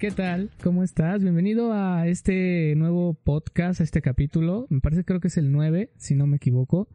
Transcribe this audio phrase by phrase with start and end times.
[0.00, 0.50] ¿qué tal?
[0.62, 1.22] ¿Cómo estás?
[1.22, 4.66] Bienvenido a este nuevo podcast, a este capítulo.
[4.70, 6.88] Me parece creo que es el 9, si no me equivoco.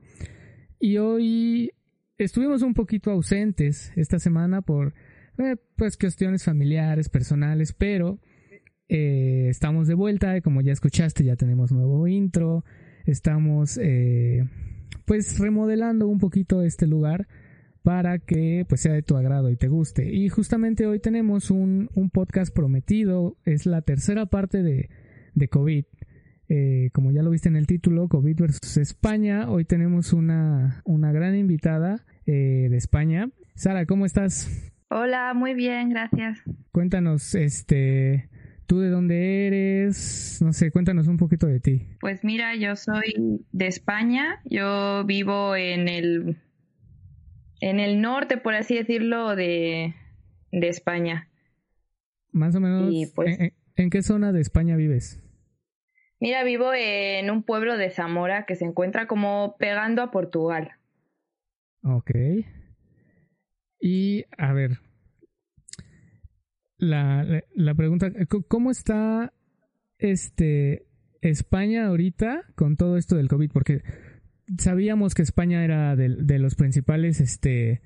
[0.80, 1.72] Y hoy
[2.18, 4.96] estuvimos un poquito ausentes esta semana por
[5.38, 8.18] eh, pues cuestiones familiares, personales, pero
[8.90, 12.66] eh, estamos de vuelta, como ya escuchaste, ya tenemos nuevo intro,
[13.06, 14.50] estamos eh,
[15.06, 17.28] pues remodelando un poquito este lugar
[17.86, 20.12] para que pues sea de tu agrado y te guste.
[20.12, 24.90] Y justamente hoy tenemos un, un podcast prometido, es la tercera parte de,
[25.36, 25.86] de COVID.
[26.50, 29.52] Eh, como ya lo viste en el título, COVID versus España.
[29.52, 33.30] Hoy tenemos una, una gran invitada eh, de España.
[33.54, 34.74] Sara, ¿cómo estás?
[34.90, 36.40] Hola, muy bien, gracias.
[36.72, 38.30] Cuéntanos, este,
[38.66, 40.40] ¿tú de dónde eres?
[40.42, 41.88] No sé, cuéntanos un poquito de ti.
[42.00, 46.38] Pues mira, yo soy de España, yo vivo en el
[47.66, 49.96] en el norte, por así decirlo, de,
[50.52, 51.30] de España.
[52.32, 53.40] Más o menos, pues
[53.76, 55.20] ¿en, qué zona de España vives?
[56.20, 60.74] Mira, vivo en un pueblo de Zamora que se encuentra como pegando a Portugal.
[61.82, 62.12] Ok.
[63.80, 64.78] Y, a ver,
[66.78, 68.12] la, la, pregunta,
[68.48, 69.34] ¿cómo está
[69.98, 70.86] este
[71.22, 73.52] España ahorita con todo esto del COVID?
[73.52, 73.82] Porque
[74.58, 77.82] sabíamos que España era de, los principales, este,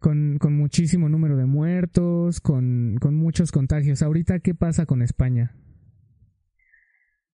[0.00, 4.02] con, muchísimo número de muertos, con, con muchos contagios.
[4.02, 5.54] Ahorita, ¿qué pasa con España?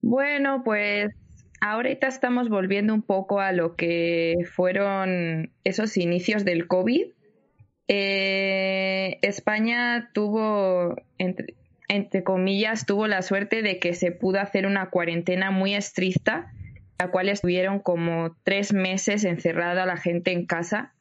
[0.01, 1.15] Bueno, pues
[1.61, 7.07] ahorita estamos volviendo un poco a lo que fueron esos inicios del COVID.
[7.89, 11.55] Eh, España tuvo, entre,
[11.89, 16.53] entre, comillas, tuvo la suerte de que se pudo hacer una cuarentena muy estricta
[16.99, 20.95] la cual estuvieron como tres meses encerrada la gente en casa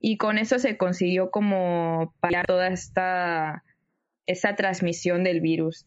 [0.00, 3.64] y con eso se consiguió como parar toda esta,
[4.26, 5.86] esta transmisión del virus.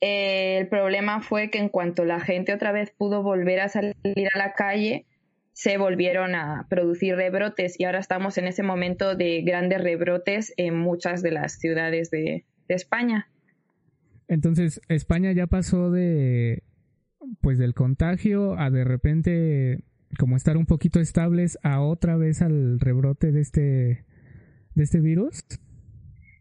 [0.00, 4.38] el problema fue que en cuanto la gente otra vez pudo volver a salir a
[4.38, 5.06] la calle,
[5.52, 10.78] se volvieron a producir rebrotes y ahora estamos en ese momento de grandes rebrotes en
[10.78, 13.28] muchas de las ciudades de España.
[14.28, 16.62] Entonces, España ya pasó de
[17.40, 19.84] pues del contagio a de repente
[20.18, 24.04] como estar un poquito estables a otra vez al rebrote de este
[24.74, 25.44] de este virus?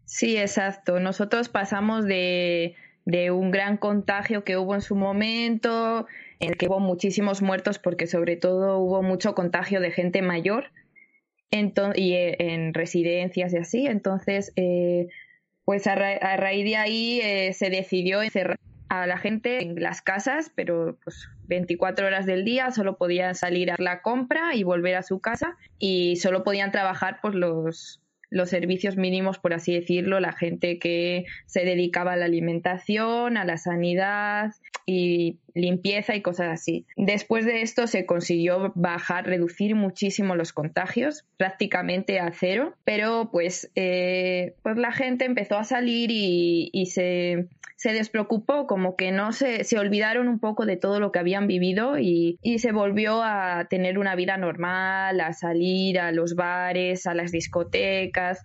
[0.06, 1.00] Sí, exacto.
[1.00, 2.76] Nosotros pasamos de,
[3.06, 6.08] de un gran contagio que hubo en su momento,
[6.40, 10.72] en el que hubo muchísimos muertos porque sobre todo hubo mucho contagio de gente mayor
[11.96, 13.88] y eh, en residencias y así.
[13.88, 15.08] Entonces, eh,
[15.66, 18.60] pues a, raíz de ahí eh, se decidió encerrar
[18.90, 23.72] a la gente en las casas, pero pues 24 horas del día solo podían salir
[23.72, 28.50] a la compra y volver a su casa y solo podían trabajar pues los los
[28.50, 33.58] servicios mínimos, por así decirlo, la gente que se dedicaba a la alimentación, a la
[33.58, 34.52] sanidad
[34.86, 36.86] y limpieza y cosas así.
[36.96, 43.72] Después de esto se consiguió bajar, reducir muchísimo los contagios, prácticamente a cero, pero pues,
[43.76, 49.32] eh, pues la gente empezó a salir y, y se, se, despreocupó, como que no
[49.32, 53.24] se, se olvidaron un poco de todo lo que habían vivido y, y se volvió
[53.24, 58.44] a tener una vida normal, a salir a los bares, a las discotecas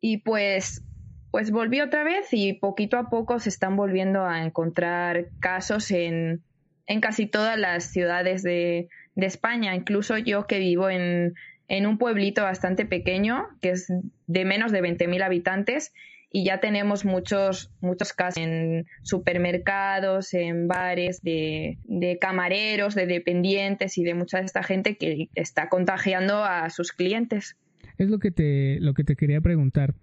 [0.00, 0.82] y pues
[1.30, 6.42] pues volvió otra vez y poquito a poco se están volviendo a encontrar casos en,
[6.86, 9.74] en casi todas las ciudades de, de España.
[9.74, 11.34] Incluso yo que vivo en,
[11.68, 13.92] en, un pueblito bastante pequeño, que es
[14.26, 15.92] de menos de 20.000 habitantes,
[16.30, 23.96] y ya tenemos muchos, muchos casos en supermercados, en bares, de, de camareros, de dependientes
[23.96, 27.56] y de mucha de esta gente que está contagiando a sus clientes.
[27.96, 29.94] Es lo que te, lo que te quería preguntar.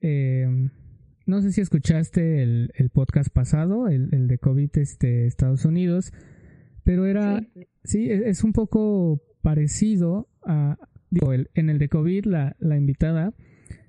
[0.00, 0.46] Eh,
[1.26, 6.12] no sé si escuchaste el, el podcast pasado, el, el, de COVID este, Estados Unidos,
[6.82, 7.46] pero era,
[7.84, 10.76] sí, e, es, un poco parecido a,
[11.10, 13.32] digo, el, en el de COVID la, la invitada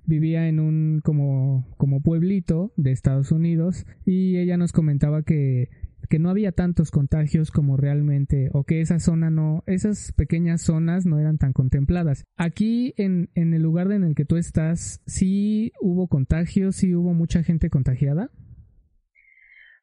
[0.05, 5.69] vivía en un como, como pueblito de Estados Unidos y ella nos comentaba que
[6.09, 11.05] que no había tantos contagios como realmente, o que esa zona no, esas pequeñas zonas
[11.05, 12.25] no eran tan contempladas.
[12.35, 17.13] Aquí en, en el lugar en el que tú estás, ¿sí hubo contagios, sí hubo
[17.13, 18.29] mucha gente contagiada?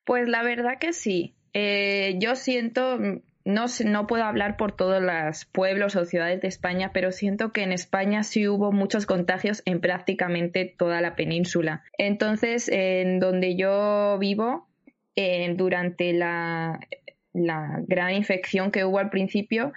[0.05, 1.37] Pues la verdad que sí.
[1.53, 2.99] eh, yo siento,
[3.45, 7.63] no, no puedo hablar por todos los pueblos o ciudades de España, pero siento que
[7.63, 11.83] en España sí hubo muchos contagios en prácticamente toda la península.
[11.99, 14.69] Entonces, en donde yo vivo,
[15.57, 16.81] durante la,
[17.33, 19.73] gran infección que hubo al principio,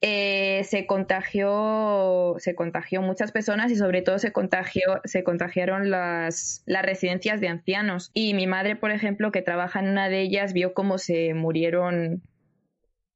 [0.00, 6.62] eh, se contagió, se contagió muchas personas y sobre todo se contagió, se contagiaron las
[6.66, 8.10] residencias de ancianos.
[8.12, 12.22] Y mi madre, por ejemplo, que trabaja en una de ellas, vio cómo se murieron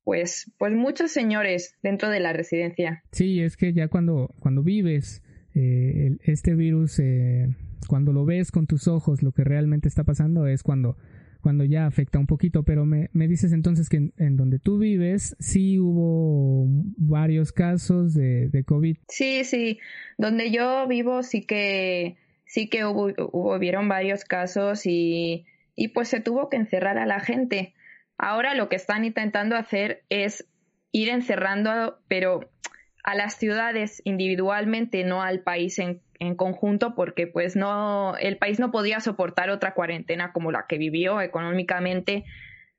[0.08, 3.04] pues, pues muchos señores dentro de la residencia.
[3.12, 5.22] Sí, es que ya cuando, cuando vives
[5.54, 7.54] eh, este virus, eh,
[7.88, 10.96] cuando lo ves con tus ojos, lo que realmente está pasando es cuando
[11.42, 15.36] cuando ya afecta un poquito, pero me, me dices entonces que en, donde tú vives
[15.40, 16.64] sí hubo
[16.96, 18.96] varios casos de, de, COVID.
[19.08, 19.78] Sí, sí,
[20.16, 22.16] donde yo vivo sí que
[22.46, 25.44] sí que hubo, hubo vieron varios casos y,
[25.76, 27.74] y pues se tuvo que encerrar a la gente.
[28.18, 30.46] Ahora lo que están intentando hacer es
[30.90, 32.50] ir encerrando, pero
[33.04, 36.02] a las ciudades individualmente, no al país en,
[36.36, 41.20] conjunto, porque pues no, el país no podía soportar otra cuarentena como la que vivió
[41.20, 42.24] económicamente,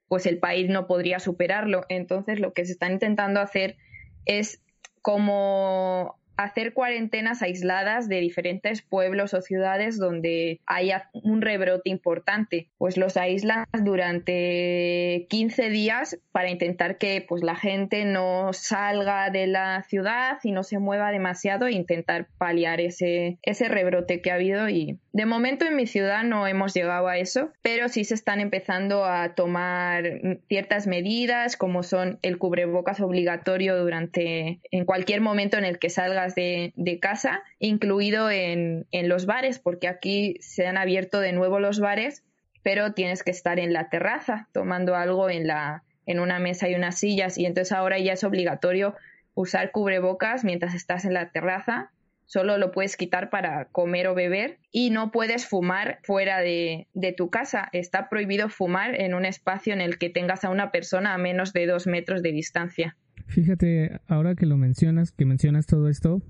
[0.09, 1.85] pues el país no podría superarlo.
[1.87, 3.77] Entonces lo que se está intentando hacer
[4.25, 4.61] es
[5.01, 12.69] como hacer cuarentenas aisladas de diferentes pueblos o ciudades donde haya un rebrote importante.
[12.77, 19.47] Pues los aíslan durante 15 días para intentar que pues la gente no salga de
[19.47, 24.35] la ciudad y no se mueva demasiado e intentar paliar ese, ese rebrote que ha
[24.35, 28.13] habido y de momento en mi ciudad no hemos llegado a eso, pero sí se
[28.13, 35.57] están empezando a tomar ciertas medidas como son el cubrebocas obligatorio durante en cualquier momento
[35.57, 41.19] en el que salgas de, casa, incluido en, los bares, porque aquí se han abierto
[41.19, 42.23] de nuevo los bares,
[42.63, 46.75] pero tienes que estar en la terraza tomando algo en, la, en una mesa y
[46.75, 48.95] unas sillas, y entonces ahora ya es obligatorio
[49.33, 51.91] usar cubrebocas mientras estás en la terraza.
[52.25, 57.11] Solo lo puedes quitar para comer o beber y no puedes fumar fuera de, de
[57.11, 57.69] tu casa.
[57.71, 61.53] Está prohibido fumar en un espacio en el que tengas a una persona a menos
[61.53, 62.95] de dos metros de distancia.
[63.29, 66.23] Fíjate, ahora que lo mencionas, que mencionas todo esto,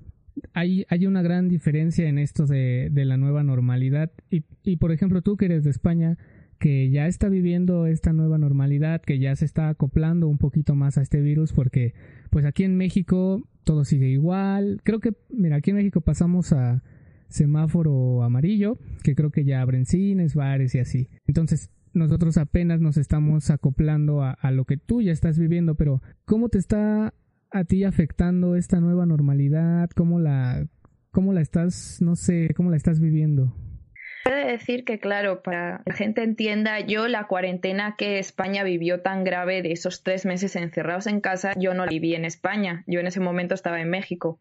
[0.52, 4.12] hay, hay una gran diferencia en esto de, de la nueva normalidad.
[4.30, 6.18] Y, y, por ejemplo, tú que eres de España,
[6.58, 10.98] que ya está viviendo esta nueva normalidad, que ya se está acoplando un poquito más
[10.98, 11.94] a este virus, porque
[12.28, 14.80] pues aquí en México todo sigue igual.
[14.84, 16.82] Creo que, mira, aquí en México pasamos a
[17.28, 21.08] semáforo amarillo, que creo que ya abren cines, bares y así.
[21.26, 26.48] Entonces, nosotros apenas nos estamos acoplando a, lo que tú ya estás viviendo, pero ¿cómo
[26.48, 27.14] te está
[27.50, 29.90] a ti afectando esta nueva normalidad?
[29.90, 30.66] ¿Cómo la,
[31.10, 33.54] cómo la estás, no sé, cómo la estás viviendo?
[34.24, 39.00] Puede decir que, claro, para que la gente entienda, yo la cuarentena que España vivió
[39.00, 42.84] tan grave de esos tres meses encerrados en casa, yo no la viví en España,
[42.86, 44.38] yo en ese momento estaba en México.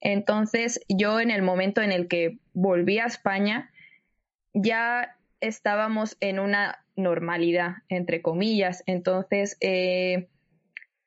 [0.00, 3.70] Entonces, yo en el momento en el que volví a España,
[4.54, 8.82] ya estábamos en una normalidad, entre comillas.
[8.86, 10.28] Entonces, eh,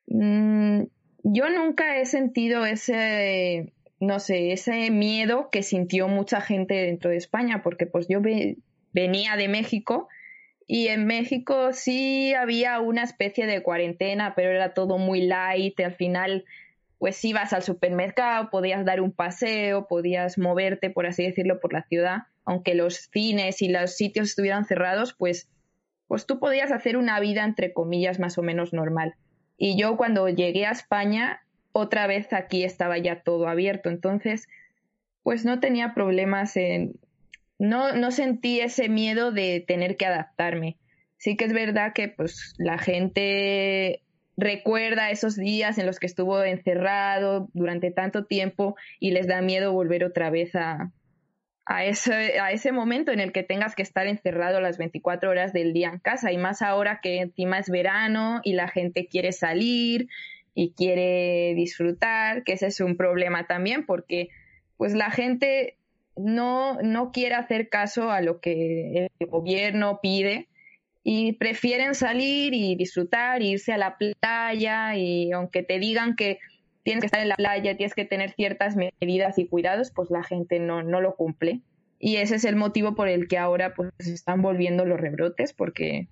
[0.08, 0.84] mm,
[1.24, 7.18] yo nunca he sentido ese, no sé, ese miedo que sintió mucha gente dentro de
[7.18, 8.22] España, porque pues yo
[8.92, 10.08] venía de México
[10.68, 15.80] y en México sí había una especie de cuarentena, pero era todo muy light.
[15.80, 16.46] Al final,
[17.00, 21.84] pues ibas al supermercado, podías dar un paseo, podías moverte, por así decirlo, por la
[21.84, 25.50] ciudad aunque los cines y los sitios estuvieran cerrados, pues,
[26.08, 29.16] pues tú podías hacer una vida entre comillas más o menos normal.
[29.58, 34.48] Y yo cuando llegué a España, otra vez aquí estaba ya todo abierto, entonces,
[35.24, 37.00] pues no tenía problemas en...
[37.58, 40.78] No, no sentí ese miedo de tener que adaptarme.
[41.18, 44.04] Sí que es verdad que pues la gente
[44.38, 49.72] recuerda esos días en los que estuvo encerrado durante tanto tiempo y les da miedo
[49.72, 50.92] volver otra vez a,
[51.66, 55.52] a ese, a ese momento en el que tengas que estar encerrado las 24 horas
[55.52, 59.32] del día en casa y más ahora que encima es verano y la gente quiere
[59.32, 60.08] salir
[60.54, 64.30] y quiere disfrutar, que ese es un problema también porque
[64.78, 65.78] pues la gente
[66.16, 70.48] no, no quiere hacer caso a lo que el gobierno pide
[71.04, 76.40] y prefieren salir y disfrutar, irse a la playa y aunque te digan que
[76.86, 80.24] tienes que estar en la playa, tienes que tener ciertas medidas y cuidados, pues la
[80.24, 81.62] gente no, no lo cumple.
[81.98, 86.08] Y ese es el motivo por el que ahora pues están volviendo los rebrotes, porque...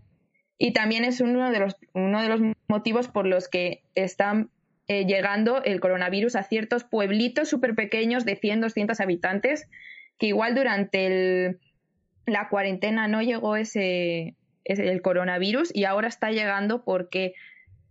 [0.58, 4.50] Y también es uno de los, uno de los motivos por los que están
[4.88, 9.70] eh, llegando el coronavirus a ciertos pueblitos súper pequeños de 100, 200 habitantes,
[10.18, 11.60] que igual durante el,
[12.26, 17.34] la cuarentena no llegó ese, el coronavirus y ahora está llegando porque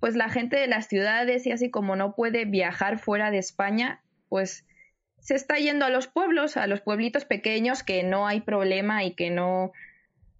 [0.02, 4.00] pues la gente de las ciudades y así como no puede viajar fuera de España,
[4.28, 4.66] pues
[5.20, 9.14] se está yendo a los pueblos, a los pueblitos pequeños que no hay problema y
[9.14, 9.70] que no,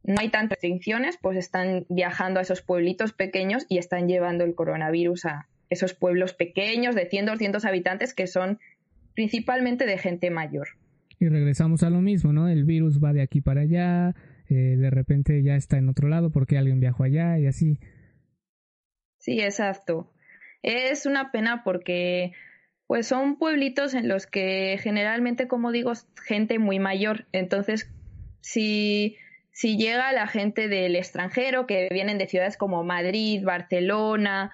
[0.02, 4.56] no hay tantas restricciones, pues están viajando a esos pueblitos pequeños y están llevando el
[4.56, 8.58] coronavirus a esos pueblos pequeños de 100, 200 habitantes que son
[9.14, 10.70] principalmente de gente mayor.
[11.20, 12.48] Y regresamos a lo mismo, ¿no?
[12.48, 14.16] El virus va de aquí para allá,
[14.48, 17.78] eh, de repente ya está en otro lado porque alguien viajó allá y así.
[19.22, 20.10] Sí, exacto.
[20.64, 22.32] Es una pena porque
[22.88, 25.92] pues son pueblitos en los que generalmente, como digo,
[26.26, 27.26] gente muy mayor.
[27.30, 27.88] Entonces,
[28.40, 29.16] si,
[29.52, 34.50] si llega la gente del extranjero, que vienen de ciudades como Madrid, Barcelona,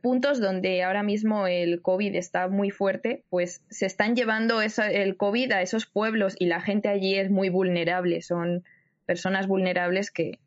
[0.00, 5.52] puntos donde ahora mismo el COVID está muy fuerte, pues se están llevando el COVID
[5.52, 8.22] a esos pueblos y la gente allí es muy vulnerable.
[8.22, 8.64] Son
[9.04, 10.38] personas vulnerables que,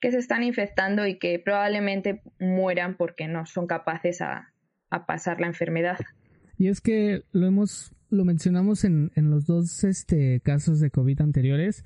[0.00, 4.52] que se están infectando y que probablemente mueran porque no son capaces a,
[5.06, 5.98] pasar la enfermedad.
[6.56, 11.20] Y es que lo hemos, lo mencionamos en, en los dos este, casos de COVID
[11.20, 11.84] anteriores,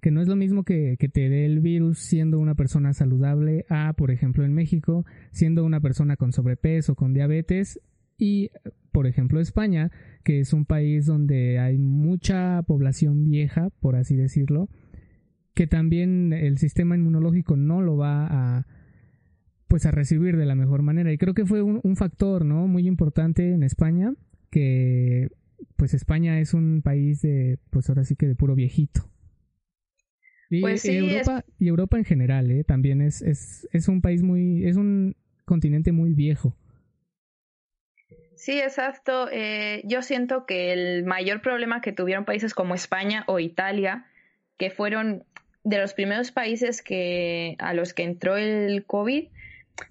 [0.00, 3.66] que no es lo mismo que, que, te dé el virus siendo una persona saludable
[3.68, 7.78] a, por ejemplo, en México, siendo una persona con sobrepeso, con diabetes,
[8.20, 8.50] y,
[8.92, 9.90] por ejemplo, España,
[10.24, 14.68] que es un país donde hay mucha población vieja, por así decirlo,
[15.54, 18.66] que también el sistema inmunológico no lo va a
[19.68, 22.88] pues a recibir de la mejor manera y creo que fue un, factor no muy
[22.88, 24.14] importante en España
[24.50, 25.28] que
[25.76, 29.08] pues España es un país de pues ahora sí que de puro viejito
[30.48, 32.64] y, pues Europa y Europa en general ¿eh?
[32.64, 35.14] también es, es, es un país muy es un
[35.44, 36.56] continente muy viejo
[38.40, 39.28] Sí, exacto.
[39.30, 44.06] Eh, yo siento que el mayor problema que tuvieron países como España o Italia,
[44.56, 45.24] que fueron
[45.64, 49.28] de los primeros países que, a los que entró el COVID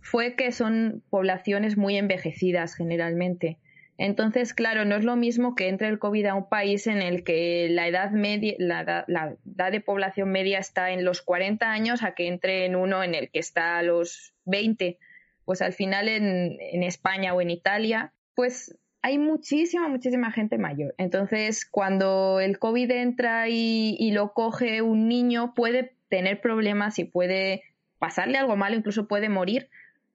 [0.01, 3.57] fue que son poblaciones muy envejecidas generalmente.
[3.97, 7.25] Entonces, claro, no es lo mismo que entre el COVID a un país en el
[7.25, 9.05] que la edad media, la,
[9.45, 13.13] edad de población media está en los 40 años a que entre en uno en
[13.13, 14.97] el que está a los 20.
[15.43, 20.93] Pues al final en, en España o en Italia, pues hay muchísima, muchísima gente mayor.
[20.97, 27.63] Entonces, cuando el COVID entra y, lo coge un niño, puede tener problemas y puede
[27.97, 29.69] pasarle algo malo, incluso puede morir,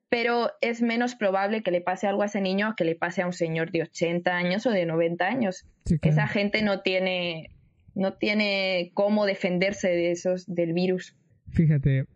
[0.09, 3.27] pero es menos probable que le pase algo a ese niño que le pase a
[3.27, 5.67] un señor de 80 años o de 90 años.
[6.03, 7.51] Esa gente no tiene,
[7.95, 11.17] no tiene cómo defenderse de esos, del virus.
[11.49, 12.07] Fíjate,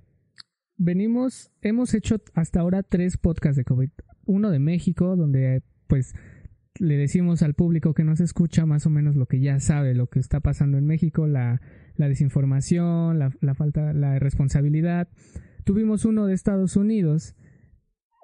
[0.76, 3.90] venimos, hemos hecho hasta ahora tres podcasts de COVID.
[4.26, 6.14] Uno de México, donde pues
[6.80, 10.08] le decimos al público que nos escucha más o menos lo que ya sabe, lo
[10.08, 11.60] que está pasando en México, la,
[11.96, 15.08] la desinformación, la, la, falta, la responsabilidad.
[15.64, 17.34] Tuvimos uno de Estados Unidos,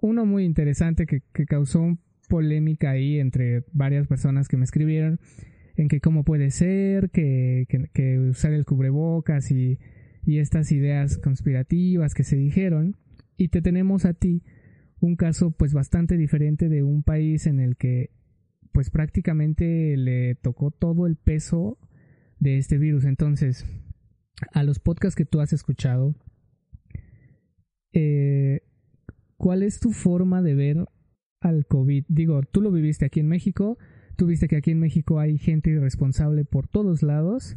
[0.02, 5.20] uno muy interesante que, que causó polémica ahí entre varias personas que me escribieron
[5.76, 9.78] en que cómo puede ser que, que, que usar el cubrebocas y,
[10.24, 12.96] y estas ideas conspirativas que se dijeron
[13.36, 14.42] y te tenemos a ti
[15.00, 18.10] un caso pues bastante diferente de un país en el que
[18.74, 21.78] pues prácticamente le tocó todo el peso
[22.40, 23.04] de este virus.
[23.04, 23.64] Entonces,
[24.52, 26.16] a los podcasts que tú has escuchado,
[27.92, 28.62] eh,
[29.36, 30.88] ¿cuál es tu forma de ver
[31.40, 32.04] al COVID?
[32.08, 33.78] Digo, tú lo viviste aquí en México,
[34.16, 37.56] tú viste que aquí en México hay gente irresponsable por todos lados.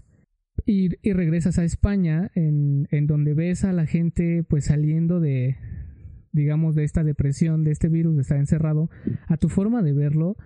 [0.68, 5.56] Y, regresas a España, en, en donde ves a la gente pues saliendo de,
[6.32, 8.92] digamos, de esta depresión, de este virus, de estar encerrado,
[9.28, 10.38] a tu forma de verlo,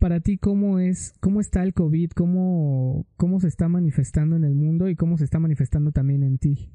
[0.00, 4.54] para ti cómo es, cómo está el COVID, cómo, cómo se está manifestando en el
[4.54, 6.70] mundo y cómo se está manifestando también en ti.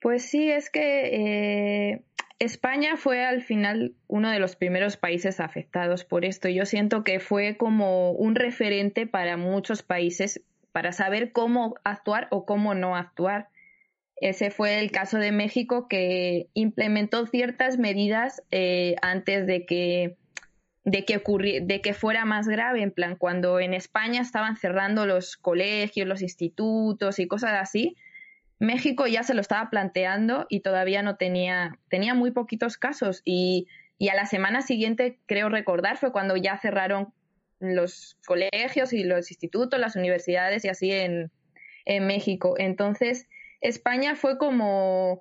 [0.00, 2.04] Pues sí, es que eh,
[2.38, 6.48] España fue al final uno de los primeros países afectados por esto.
[6.48, 12.44] Yo siento que fue como un referente para muchos países para saber cómo actuar o
[12.44, 13.48] cómo no actuar.
[14.20, 20.16] Ese fue el caso de México que implementó ciertas medidas eh, antes de que
[20.86, 21.20] de que,
[21.62, 26.22] de que fuera más grave, en plan, cuando en España estaban cerrando los colegios, los
[26.22, 27.96] institutos y cosas así,
[28.60, 33.66] México ya se lo estaba planteando y todavía no tenía, tenía muy poquitos casos y,
[33.98, 37.12] y a la semana siguiente, creo recordar, fue cuando ya cerraron
[37.58, 41.32] los colegios y los institutos, las universidades y así en,
[41.84, 42.54] en México.
[42.58, 43.26] Entonces,
[43.60, 45.20] España fue como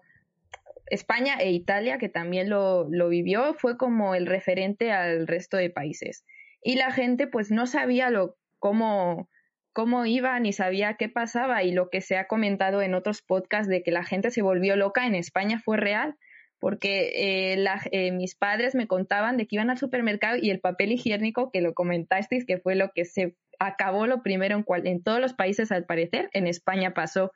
[0.88, 6.25] España e Italia, que también lo, vivió, fue como el referente al resto de países.
[6.62, 9.30] Y la gente pues no sabía lo, cómo,
[9.74, 13.68] cómo iba ni sabía qué pasaba y lo que se ha comentado en otros podcasts
[13.68, 16.15] de que la gente se volvió loca en España fue real
[16.60, 20.94] porque eh, eh, mis padres me contaban de que iban al supermercado y el papel
[20.94, 25.34] higiénico, que lo comentasteis, que fue lo que se acabó lo primero en todos los
[25.34, 27.32] países al parecer, en España pasó,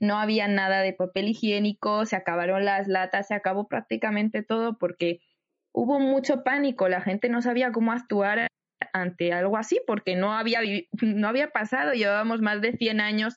[0.00, 5.20] no había nada de papel higiénico, se acabaron las latas, se acabó prácticamente todo porque
[5.72, 8.48] hubo mucho pánico, la gente no sabía cómo actuar
[8.92, 10.60] ante algo así porque no había,
[11.02, 13.36] no había pasado, llevábamos más de 100 años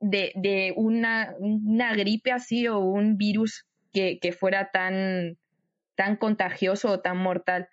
[0.00, 5.38] de, de una, una gripe así o un virus que, que fuera tan,
[5.94, 7.68] tan contagioso o tan mortal.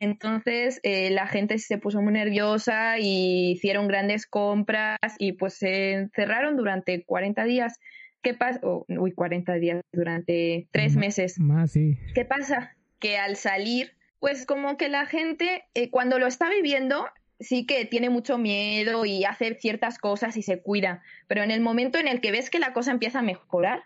[0.00, 5.92] Entonces eh, la gente se puso muy nerviosa y hicieron grandes compras y pues se
[5.92, 7.78] encerraron durante 40 días.
[8.22, 8.60] ¿Qué pasa?
[8.62, 11.38] uy, 40 días, durante tres meses.
[11.38, 11.98] Más, sí.
[12.14, 12.76] ¿Qué pasa?
[12.98, 17.06] Que al salir, pues como que la gente eh, cuando lo está viviendo
[17.40, 21.60] sí que tiene mucho miedo y hace ciertas cosas y se cuida, pero en el
[21.60, 23.84] momento en el que ves que la cosa empieza a mejorar,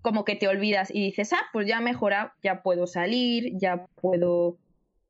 [0.00, 3.86] como que te olvidas y dices, ah, pues ya ha mejorado, ya puedo salir, ya
[4.00, 4.56] puedo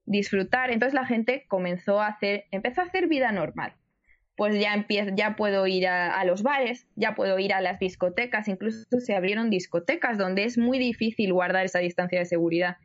[0.07, 0.71] disfrutar.
[0.71, 3.75] Entonces la gente comenzó a hacer, empezó a hacer vida normal.
[4.37, 8.49] Pues ya empiezo, ya puedo ir a, los bares, ya puedo ir a las discotecas,
[8.49, 12.77] incluso se abrieron discotecas donde es muy difícil guardar esa distancia de seguridad.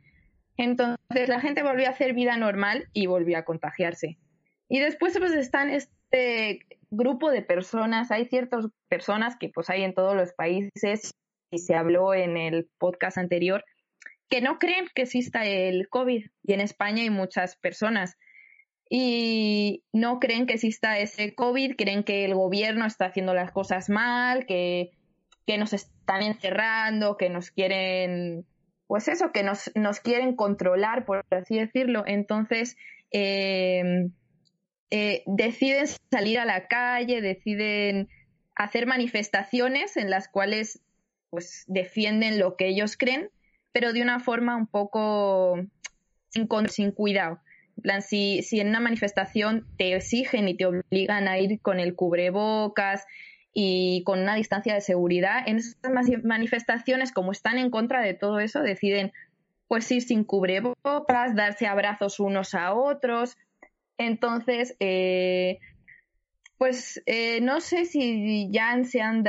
[0.56, 4.18] Entonces la gente volvió a hacer vida normal y volvió a contagiarse.
[4.68, 6.60] Y después pues están este
[6.90, 11.14] grupo de personas, hay ciertas personas que pues hay en todos los países
[11.50, 13.62] y se habló en el podcast anterior,
[14.32, 16.24] que no creen que exista el COVID.
[16.42, 18.16] Y en España hay muchas personas.
[18.88, 23.90] Y no creen que exista ese COVID, creen que el gobierno está haciendo las cosas
[23.90, 24.92] mal, que,
[25.46, 28.46] que nos están encerrando, que nos quieren,
[28.86, 32.02] pues eso, que nos, nos quieren controlar, por así decirlo.
[32.06, 32.78] Entonces,
[33.10, 34.08] eh,
[34.90, 38.08] eh, deciden salir a la calle, deciden
[38.54, 40.80] hacer manifestaciones en las cuales
[41.28, 43.28] pues defienden lo que ellos creen,
[43.72, 45.56] pero de una forma un poco
[46.30, 47.40] sin, cuidado.
[47.82, 51.94] Plan, si, si en una manifestación te exigen y te obligan a ir con el
[51.94, 53.06] cubrebocas
[53.54, 55.76] y con una distancia de seguridad, en esas
[56.22, 59.12] manifestaciones, como están en contra de todo eso, deciden
[59.68, 63.38] pues ir sin cubrebocas, darse abrazos unos a otros.
[63.96, 65.60] Entonces, eh,
[66.62, 69.24] pues eh, no sé si ya se han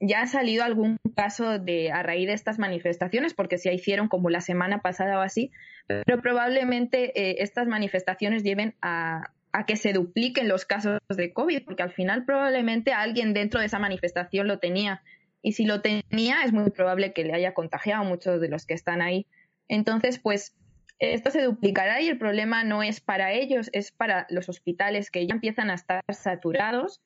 [0.00, 4.30] ya ha salido algún caso de a raíz de estas manifestaciones, porque se hicieron como
[4.30, 5.52] la semana pasada o así,
[5.86, 11.66] pero probablemente eh, estas manifestaciones lleven a, a, que se dupliquen los casos de COVID,
[11.66, 15.02] porque al final probablemente alguien dentro de esa manifestación lo tenía.
[15.42, 18.64] Y si lo tenía, es muy probable que le haya contagiado a muchos de los
[18.64, 19.26] que están ahí.
[19.68, 20.56] Entonces, pues
[20.98, 25.26] esto se duplicará y el problema no es para ellos, es para los hospitales que
[25.26, 27.00] ya empiezan a estar saturados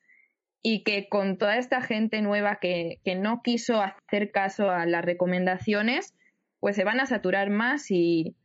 [0.61, 6.13] y que con toda esta gente nueva que, no quiso hacer caso a las recomendaciones,
[6.59, 8.35] pues se van a saturar más y,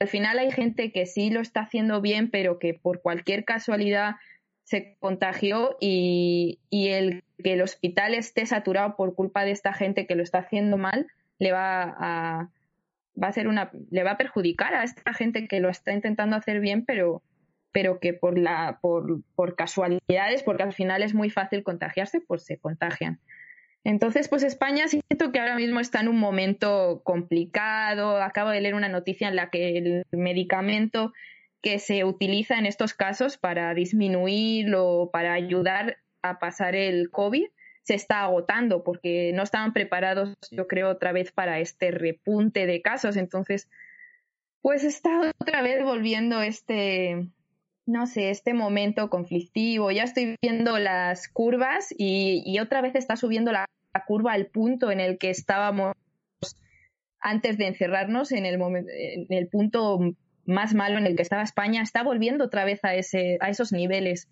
[0.00, 4.16] al final hay gente que sí lo está haciendo bien, pero que por cualquier casualidad
[4.62, 10.06] se contagió y, y, el que el hospital esté saturado por culpa de esta gente
[10.06, 12.50] que lo está haciendo mal le va a,
[13.22, 16.60] va a una, le va a perjudicar a esta gente que lo está intentando hacer
[16.60, 17.22] bien, pero,
[17.72, 22.44] pero que por la, por, por casualidades, porque al final es muy fácil contagiarse, pues
[22.44, 23.20] se contagian.
[23.84, 28.20] Entonces, pues España siento que ahora mismo está en un momento complicado.
[28.20, 31.12] Acabo de leer una noticia en la que el medicamento
[31.62, 37.46] que se utiliza en estos casos para disminuir o para ayudar a pasar el COVID
[37.86, 42.82] se está agotando porque no estaban preparados, yo creo, otra vez para este repunte de
[42.82, 43.16] casos.
[43.16, 43.68] Entonces,
[44.60, 47.28] pues está otra vez volviendo este,
[47.86, 49.92] no sé, este momento conflictivo.
[49.92, 53.66] Ya estoy viendo las curvas y, otra vez está subiendo la,
[54.08, 55.94] curva al punto en el que estábamos
[57.20, 60.00] antes de encerrarnos, en el, en el punto
[60.44, 63.72] más malo en el que estaba España, está volviendo otra vez a, ese, a esos
[63.72, 64.28] niveles.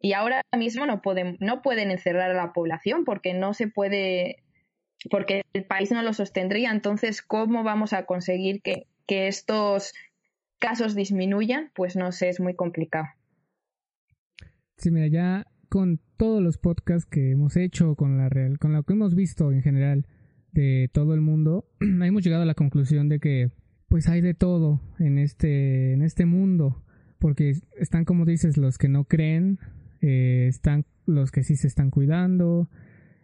[0.00, 4.42] Y ahora mismo no pueden, no pueden encerrar a la población porque no se puede,
[5.10, 6.70] porque el país no lo sostendría.
[6.70, 9.94] Entonces, ¿cómo vamos a conseguir que, estos
[10.58, 11.70] casos disminuyan?
[11.74, 13.06] Pues no sé, es muy complicado.
[14.76, 18.82] Sí, mira, ya con todos los podcasts que hemos hecho, con la real, con lo
[18.82, 20.06] que hemos visto en general
[20.52, 23.50] de todo el mundo, hemos llegado a la conclusión de que
[23.88, 26.82] pues hay de todo en este, en este mundo.
[27.18, 29.58] Porque están, como dices, los que no creen,
[30.06, 32.70] eh, están los que sí se están cuidando,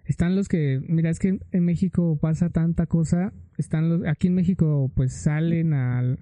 [0.05, 4.35] están los que, mira, es que en México pasa tanta cosa, están los, aquí en
[4.35, 6.17] México pues salen a,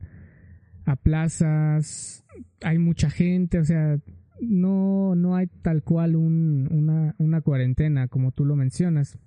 [0.84, 2.26] a plazas,
[2.62, 3.98] hay mucha gente, o sea,
[4.40, 9.18] no, no hay tal cual un, una, una cuarentena, como tú lo mencionas.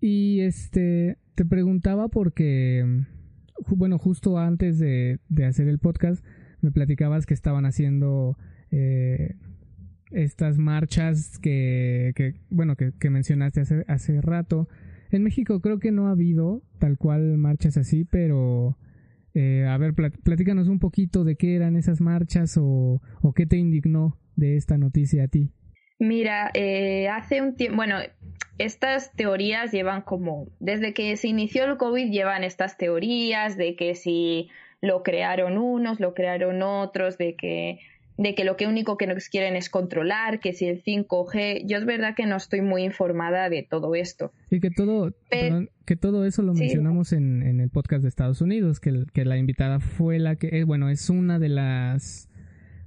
[0.00, 3.04] Y este, te preguntaba porque,
[3.68, 6.22] bueno, justo antes de, de hacer el podcast,
[6.60, 8.36] me platicabas que estaban haciendo
[8.70, 9.36] eh,
[10.14, 14.68] estas marchas que, bueno, que, que, mencionaste hace, hace rato.
[15.10, 18.76] En México creo que no ha habido tal cual marchas así, pero
[19.34, 23.56] eh, a ver, platícanos un poquito de qué eran esas marchas o, o qué te
[23.56, 25.50] indignó de esta noticia a ti.
[25.98, 27.96] Mira, eh, hace un tiempo, bueno,
[28.58, 33.94] estas teorías llevan como, desde que se inició el COVID llevan estas teorías de que
[33.94, 34.48] si
[34.80, 37.80] lo crearon unos, lo crearon otros, de que
[38.16, 41.78] de que lo que único que nos quieren es controlar, que si el 5G, yo
[41.78, 44.32] es verdad que no estoy muy informada de todo esto.
[44.50, 45.12] Y que todo,
[45.84, 49.36] que todo eso lo mencionamos en, en, el podcast de Estados Unidos, que, que la
[49.36, 52.28] invitada fue la que, eh, bueno, es una de las,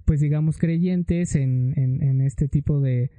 [0.05, 3.11] pues digamos, creyentes en, en, en este tipo de,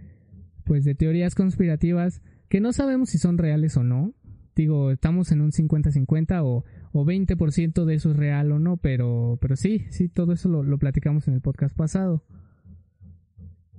[0.64, 4.14] pues de teorías conspirativas que no sabemos si son reales o no.
[4.56, 9.38] Digo, estamos en un 50-50 o o 20% de eso es real o no, pero,
[9.40, 12.22] pero sí, sí, todo eso lo, lo platicamos en el podcast pasado.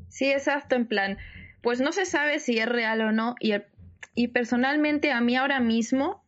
[0.07, 1.17] Sí, exacto, en plan,
[1.61, 3.53] pues no se sabe si es real o no y,
[4.15, 6.23] y personalmente a mí ahora mismo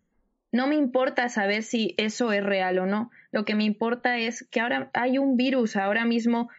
[0.52, 3.10] no me importa saber si eso es real o no.
[3.32, 6.50] Lo que me importa es que ahora hay un virus, ahora mismo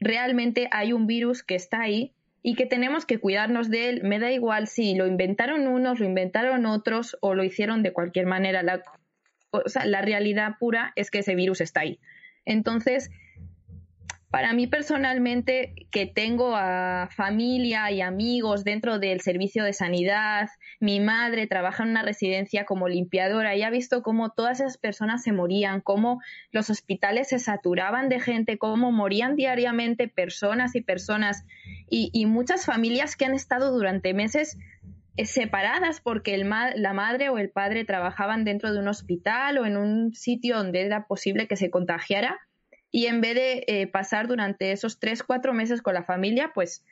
[0.00, 4.02] realmente hay un virus que está ahí y que tenemos que cuidarnos de él.
[4.04, 8.26] Me da igual si lo inventaron unos, lo inventaron otros o lo hicieron de cualquier
[8.26, 8.62] manera.
[8.62, 8.82] La
[9.52, 12.00] o sea, la realidad pura es que ese virus está ahí.
[12.44, 13.10] Entonces,
[14.32, 20.48] para mí personalmente, que tengo a familia y amigos dentro del servicio de sanidad,
[20.80, 25.22] mi madre trabaja en una residencia como limpiadora y ha visto cómo todas esas personas
[25.22, 31.44] se morían, cómo los hospitales se saturaban de gente, cómo morían diariamente personas y personas
[31.90, 34.56] y, y muchas familias que han estado durante meses
[35.24, 39.76] separadas porque el la madre o el padre trabajaban dentro de un hospital o en
[39.76, 42.40] un sitio donde era posible que se contagiara
[42.90, 46.84] y en vez de eh, pasar durante esos tres, cuatro meses con la familia, pues,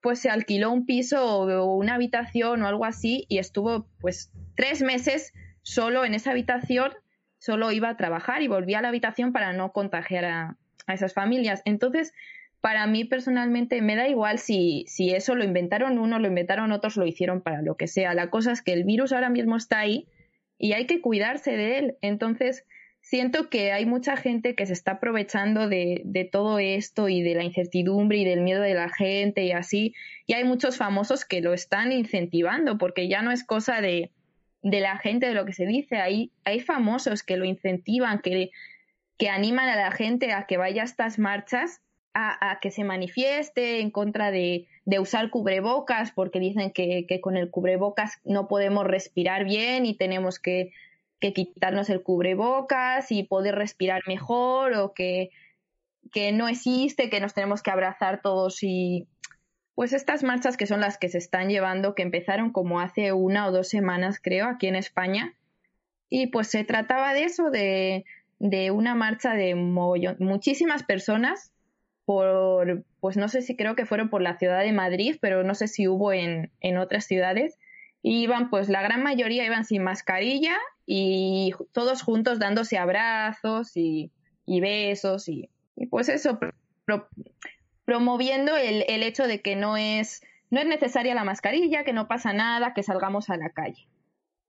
[0.00, 4.82] pues se alquiló un piso o, una habitación o algo así y estuvo pues tres
[4.82, 5.32] meses
[5.62, 6.92] solo en esa habitación,
[7.38, 10.56] solo iba a trabajar y volvía a la habitación para no contagiar a,
[10.86, 11.62] a esas familias.
[11.64, 12.12] Entonces,
[12.64, 16.96] para mí personalmente me da igual si, si eso lo inventaron uno, lo inventaron otros,
[16.96, 18.14] lo hicieron para lo que sea.
[18.14, 20.08] La cosa es que el virus ahora mismo está ahí
[20.56, 21.98] y hay que cuidarse de él.
[22.00, 22.64] Entonces,
[23.02, 27.34] siento que hay mucha gente que se está aprovechando de, de, todo esto y de
[27.34, 29.94] la incertidumbre y del miedo de la gente y así.
[30.26, 34.10] Y hay muchos famosos que lo están incentivando porque ya no es cosa de,
[34.62, 35.96] de la gente, de lo que se dice.
[35.96, 38.52] Hay, hay famosos que lo incentivan, que,
[39.18, 41.82] que animan a la gente a que vaya a estas marchas
[42.14, 47.36] a, que se manifieste en contra de, de usar cubrebocas porque dicen que, que, con
[47.36, 50.72] el cubrebocas no podemos respirar bien y tenemos que,
[51.18, 55.30] que, quitarnos el cubrebocas y poder respirar mejor o que,
[56.12, 59.08] que no existe, que nos tenemos que abrazar todos y
[59.74, 63.48] pues estas marchas que son las que se están llevando, que empezaron como hace una
[63.48, 65.34] o dos semanas creo aquí en España.
[66.08, 68.04] Y pues se trataba de eso, de,
[68.38, 71.53] de una marcha de muchísimas personas
[72.04, 75.54] por, pues no sé si creo que fueron por la ciudad de Madrid, pero no
[75.54, 77.58] sé si hubo en, en otras ciudades.
[78.02, 84.10] Y iban, pues la gran mayoría iban sin mascarilla y todos juntos dándose abrazos y,
[84.44, 85.48] y besos y,
[85.90, 86.38] pues eso,
[87.84, 92.06] promoviendo el, el hecho de que no es, no es necesaria la mascarilla, que no
[92.06, 93.88] pasa nada, que salgamos a la calle.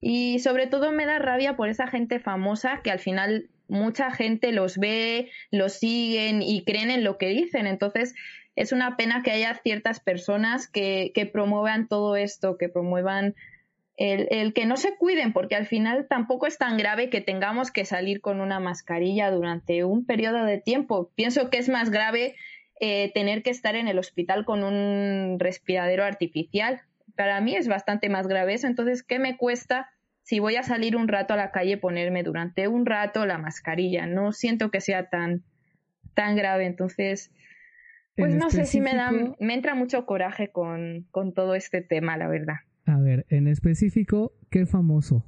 [0.02, 4.52] Y sobre todo me da rabia por esa gente famosa que al final mucha gente
[4.52, 7.68] los ve, los siguen y creen en lo que dicen.
[7.68, 8.16] Entonces,
[8.56, 13.36] es una pena que haya ciertas personas que, que promuevan todo esto, que promuevan
[13.98, 17.86] el, que no se cuiden, porque al final tampoco es tan grave que tengamos que
[17.86, 21.12] salir con una mascarilla durante un periodo de tiempo.
[21.16, 22.36] Pienso que es más grave
[22.82, 26.82] eh, tener que estar en el hospital con un respiradero artificial.
[27.16, 28.68] Para mí es bastante más grave eso.
[28.68, 29.90] Entonces, ¿qué me cuesta
[30.26, 34.08] si voy a salir un rato a la calle, ponerme durante un rato la mascarilla.
[34.08, 35.44] No siento que sea tan,
[36.16, 36.66] tan grave.
[36.66, 37.32] Entonces,
[38.16, 42.18] pues no sé si me da, me entra mucho coraje con, con todo este tema,
[42.18, 42.56] la verdad.
[42.88, 45.24] A ver, en específico, ¿qué famoso?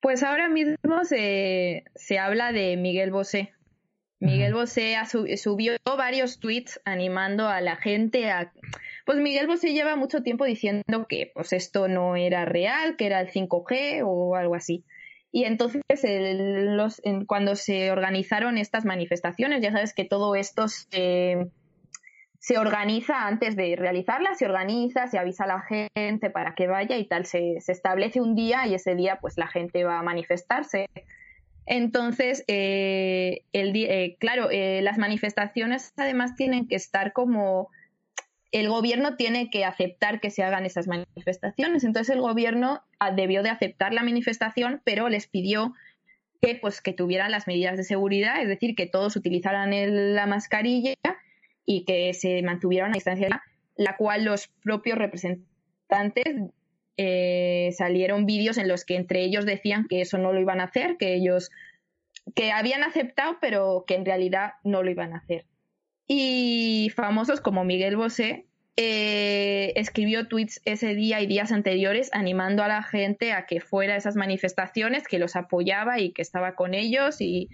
[0.00, 3.52] Pues ahora mismo se, se habla de Miguel Bosé.
[4.20, 4.96] Miguel Bosé
[5.36, 8.52] subió varios tweets animando a la gente a...
[9.08, 13.22] Pues Miguel Bosé lleva mucho tiempo diciendo que pues esto no era real, que era
[13.22, 14.84] el 5G o algo así.
[15.32, 15.80] Y entonces
[17.26, 21.38] cuando se organizaron estas manifestaciones, ya sabes que todo esto se,
[22.58, 27.08] organiza antes de realizarla, se organiza, se avisa a la gente para que vaya y
[27.08, 30.84] tal, se, se establece un día y ese día pues la gente va a manifestarse.
[31.64, 37.70] Entonces, eh, el, eh, claro, eh, las manifestaciones además tienen que estar como
[38.50, 41.84] el gobierno tiene que aceptar que se hagan esas manifestaciones.
[41.84, 45.74] Entonces el gobierno ah, debió de aceptar la manifestación, pero les pidió
[46.40, 49.70] que pues que tuvieran las medidas de seguridad, es decir, que todos utilizaran
[50.14, 50.94] la mascarilla
[51.66, 53.42] y que se mantuviera una distancia,
[53.76, 56.36] la cual los propios representantes
[56.96, 60.64] eh, salieron vídeos en los que entre ellos decían que eso no lo iban a
[60.64, 61.50] hacer, que ellos
[62.34, 65.44] que habían aceptado, pero que en realidad no lo iban a hacer.
[66.08, 72.68] Y famosos como Miguel Bosé eh, escribió tweets ese día y días anteriores animando a
[72.68, 76.72] la gente a que fuera a esas manifestaciones, que los apoyaba y que estaba con
[76.74, 77.50] ellos y,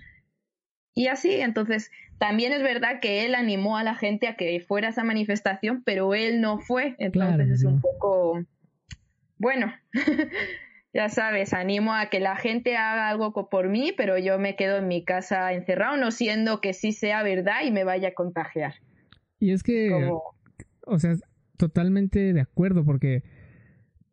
[0.95, 1.33] y así.
[1.33, 5.03] Entonces, también es verdad que él animó a la gente a que fuera a esa
[5.03, 6.95] manifestación, pero él no fue.
[6.99, 8.45] Entonces es un poco,
[9.37, 9.75] bueno,
[10.95, 14.79] ya sabes, animo a que la gente haga algo por mí, pero yo me quedo
[14.79, 18.75] en mi casa encerrado, no siendo que sí sea verdad y me vaya a contagiar.
[19.41, 19.91] Y es que,
[20.87, 21.17] o sea,
[21.57, 23.25] totalmente de acuerdo, porque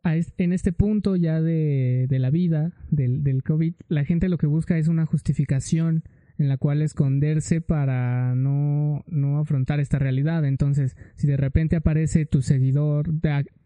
[0.03, 4.47] en este punto ya de, de la vida, del, del COVID, la gente lo que
[4.47, 6.03] busca es una justificación
[6.39, 10.43] en la cual esconderse para no, no afrontar esta realidad.
[10.45, 13.11] Entonces, si de repente aparece tu seguidor,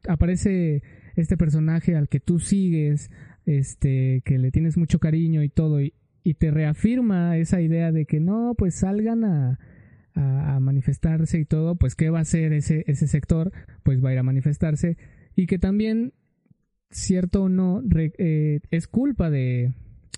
[0.09, 0.83] aparece
[1.15, 3.09] este personaje al que tú sigues,
[3.45, 5.93] este, que le tienes mucho cariño y todo, y,
[6.39, 9.59] te reafirma esa idea de que no, pues salgan a,
[10.59, 13.51] manifestarse y todo, pues qué va a hacer ese, ese sector,
[13.83, 14.97] pues va a ir a manifestarse,
[15.35, 16.13] y que también,
[16.89, 19.73] cierto o no, eh, es culpa de,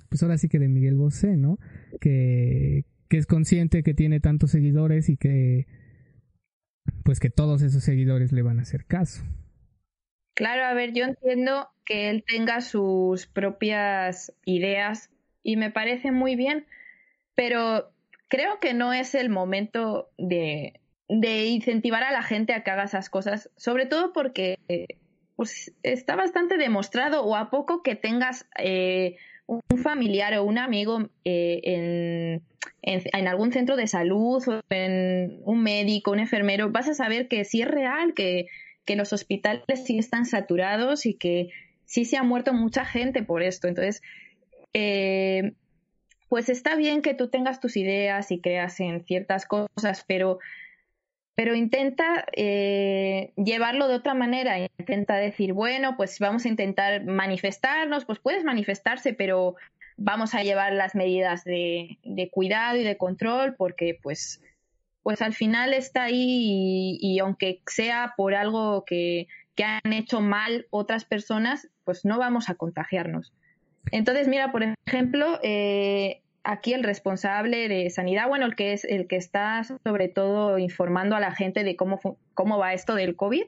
[0.09, 1.57] pues ahora sí que de Miguel Bosé, ¿no?
[1.99, 5.65] Que, que es consciente que tiene tantos seguidores y que,
[7.03, 9.23] pues que todos esos seguidores le van a hacer caso.
[10.37, 15.09] Claro, a ver, yo entiendo que él tenga sus propias ideas
[15.41, 16.67] y me parece muy bien,
[17.33, 17.89] pero
[18.27, 23.09] creo que no es el momento de, incentivar a la gente a que haga esas
[23.09, 24.59] cosas, sobre todo porque
[25.35, 31.09] pues, está bastante demostrado o a poco que tengas eh, un familiar o un amigo
[31.25, 32.43] eh, en,
[32.83, 37.43] en, algún centro de salud o en un médico, un enfermero, vas a saber que
[37.43, 38.45] sí es real, que
[38.87, 41.49] que los hospitales sí están saturados y que
[41.85, 43.67] sí se ha muerto mucha gente por esto.
[43.67, 44.01] Entonces,
[44.73, 45.53] eh,
[46.29, 50.39] pues está bien que tú tengas tus ideas y creas en ciertas cosas, pero,
[51.35, 54.57] pero intenta eh, llevarlo de otra manera.
[54.59, 59.55] Intenta decir, bueno, pues vamos a intentar manifestarnos, pues puedes manifestarse, pero
[59.97, 64.41] vamos a llevar las medidas de, de cuidado y de control porque pues
[65.07, 69.29] pues al final está ahí y, aunque sea por algo que,
[69.63, 73.31] han hecho mal otras personas, pues no vamos a contagiarnos.
[73.91, 79.07] Entonces, mira, por ejemplo, eh, aquí el responsable de sanidad, bueno, el que es el
[79.07, 82.01] que está sobre todo informando a la gente de cómo,
[82.33, 83.43] cómo va esto del COVID,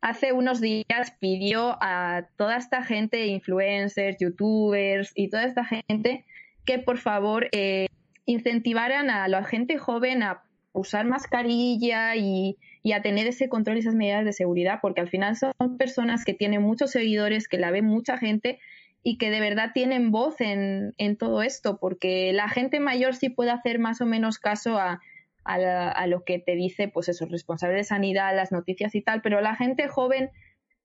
[0.00, 6.24] hace unos días pidió a toda esta gente, influencers, youtubers y toda esta gente,
[6.64, 7.86] que por favor eh,
[8.24, 10.42] incentivaran a la gente joven a
[10.76, 12.58] usar mascarilla y,
[12.94, 16.34] a tener ese control y esas medidas de seguridad, porque al final son personas que
[16.34, 18.60] tienen muchos seguidores, que la ve mucha gente
[19.02, 23.50] y que de verdad tienen voz en, todo esto, porque la gente mayor sí puede
[23.50, 25.00] hacer más o menos caso a,
[25.44, 29.38] a, lo que te dice, pues eso, responsable de sanidad, las noticias y tal, pero
[29.38, 30.30] a la gente joven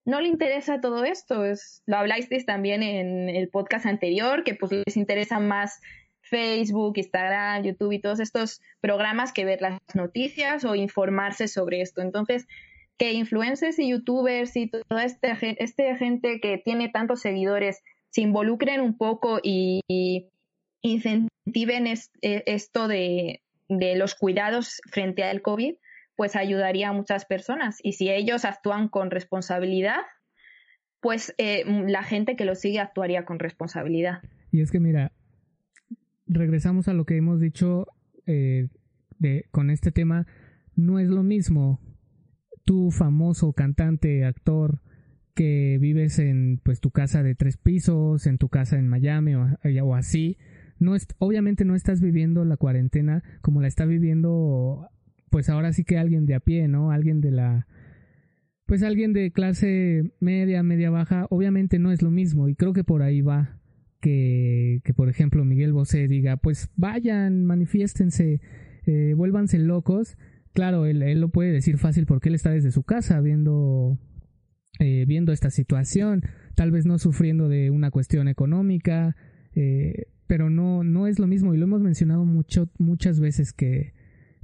[0.05, 1.45] no le interesa todo esto.
[1.45, 5.81] Es, lo habláis también en el podcast anterior, que pues les interesa más
[6.31, 12.01] Facebook, Instagram, YouTube y todos estos programas que ver las noticias o informarse sobre esto.
[12.01, 12.47] Entonces,
[12.97, 18.79] que influencers y youtubers y toda esta este gente que tiene tantos seguidores se involucren
[18.79, 19.81] un poco y,
[20.83, 25.75] incentiven e, esto de, los cuidados frente al COVID,
[26.15, 27.79] pues ayudaría a muchas personas.
[27.83, 30.01] Y si ellos actúan con responsabilidad,
[31.01, 34.21] pues eh, la gente que lo sigue actuaría con responsabilidad.
[34.51, 35.11] Y es que mira,
[36.27, 37.87] regresamos a lo que hemos dicho
[38.25, 38.69] eh,
[39.19, 40.27] de, con este tema,
[40.75, 41.79] no es lo mismo
[42.65, 44.81] tu famoso cantante, actor,
[45.33, 49.47] que vives en pues tu casa de tres pisos, en tu casa en Miami o,
[49.83, 50.37] o así,
[50.79, 54.87] no es, obviamente no estás viviendo la cuarentena como la está viviendo
[55.29, 56.91] pues ahora sí que alguien de a pie, ¿no?
[56.91, 57.67] Alguien de la
[58.65, 62.83] pues alguien de clase media, media baja, obviamente no es lo mismo y creo que
[62.83, 63.60] por ahí va
[64.01, 68.41] que, por ejemplo, Miguel Bosé diga, pues vayan, manifiéstense,
[68.85, 70.17] eh, vuélvanse locos,
[70.53, 73.97] claro, él, él, lo puede decir fácil porque él está desde su casa viendo,
[74.79, 76.23] eh, viendo esta situación,
[76.55, 79.15] tal vez no sufriendo de una cuestión económica,
[79.53, 83.93] eh, pero no, no es lo mismo y lo hemos mencionado mucho, muchas veces que,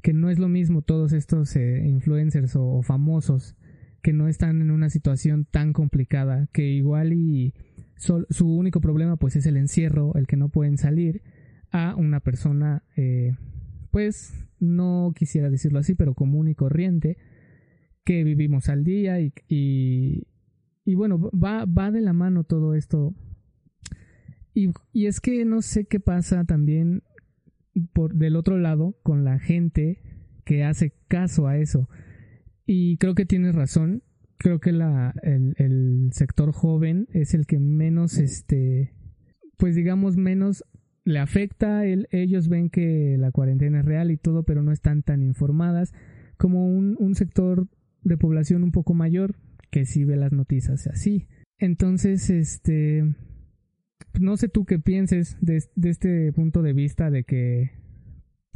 [0.02, 3.56] que no es lo mismo todos estos eh, influencers o, famosos
[4.02, 7.54] que no están en una situación tan complicada, que igual y
[7.98, 11.22] su único problema pues es el encierro, el que no pueden salir,
[11.72, 13.36] a una persona eh,
[13.92, 17.18] pues no quisiera decirlo así, pero común y corriente,
[18.04, 23.14] que vivimos al día y, y, bueno, va, va de la mano todo esto.
[24.54, 27.04] Y, y es que no sé qué pasa también
[27.94, 30.00] por del otro lado con la gente
[30.46, 31.90] que hace caso a eso.
[32.66, 34.04] Y creo que tienes razón.
[34.38, 38.94] Creo que la, el, el sector joven es el que menos, este,
[39.58, 40.64] pues digamos, menos
[41.04, 41.86] le afecta.
[41.86, 45.94] El, ellos ven que la cuarentena es real y todo, pero no están tan informadas
[46.38, 47.68] como un, un sector
[48.04, 49.36] de población un poco mayor
[49.72, 51.28] que sí ve las noticias así.
[51.60, 53.04] Entonces, este,
[54.20, 57.72] no sé tú qué pienses de, este punto de vista de que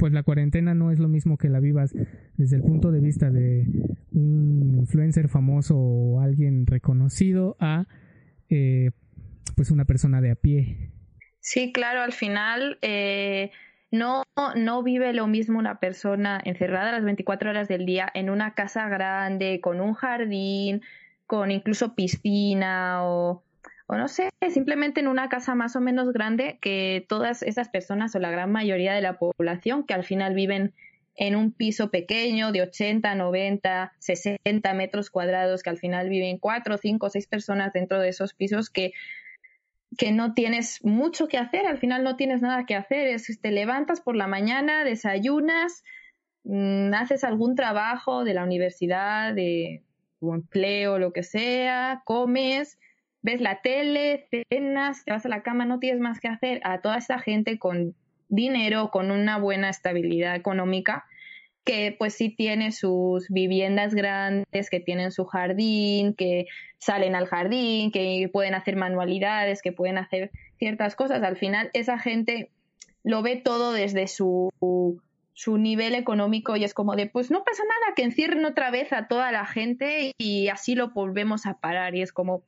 [0.02, 1.94] pues la cuarentena no es lo mismo que la vivas
[2.36, 3.68] desde el punto de vista de
[4.10, 7.86] un influencer famoso o alguien reconocido a
[8.50, 8.90] eh,
[9.54, 10.90] pues una persona de a pie.
[11.38, 13.52] Sí, claro, al final eh,
[13.92, 14.24] no,
[14.56, 18.88] no vive lo mismo una persona encerrada las 24 horas del día en una casa
[18.88, 20.82] grande, con un jardín,
[21.28, 23.44] con incluso piscina o
[23.92, 28.14] o no sé, simplemente en una casa más o menos grande que todas esas personas
[28.14, 30.72] o la gran mayoría de la población que al final viven
[31.14, 36.78] en un piso pequeño de 80, 90, 60 metros cuadrados, que al final viven cuatro,
[36.78, 38.94] cinco, seis personas dentro de esos pisos que,
[39.98, 43.50] que no tienes mucho que hacer, al final no tienes nada que hacer, es te
[43.50, 45.84] levantas por la mañana, desayunas,
[46.44, 49.82] mm, haces algún trabajo de la universidad, de
[50.18, 52.78] tu empleo, lo que sea, comes,
[53.22, 56.80] ves la tele, cenas, te vas a la cama, no tienes más que hacer a
[56.80, 57.94] toda esta gente con
[58.28, 61.04] dinero, con una buena estabilidad económica,
[61.64, 66.46] que pues sí tiene sus viviendas grandes, que tienen su jardín, que
[66.78, 71.22] salen al jardín, que pueden hacer manualidades, que pueden hacer ciertas cosas.
[71.22, 72.50] Al final esa gente
[73.04, 74.50] lo ve todo desde su,
[75.34, 78.92] su nivel económico y es como de, pues no pasa nada, que encierren otra vez
[78.92, 81.94] a toda la gente y así lo volvemos a parar.
[81.94, 82.42] Y es como,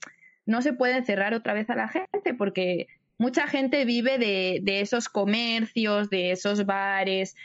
[0.46, 2.86] no se puede cerrar otra vez a la gente porque
[3.18, 7.36] mucha gente vive de, de esos comercios, de esos bares,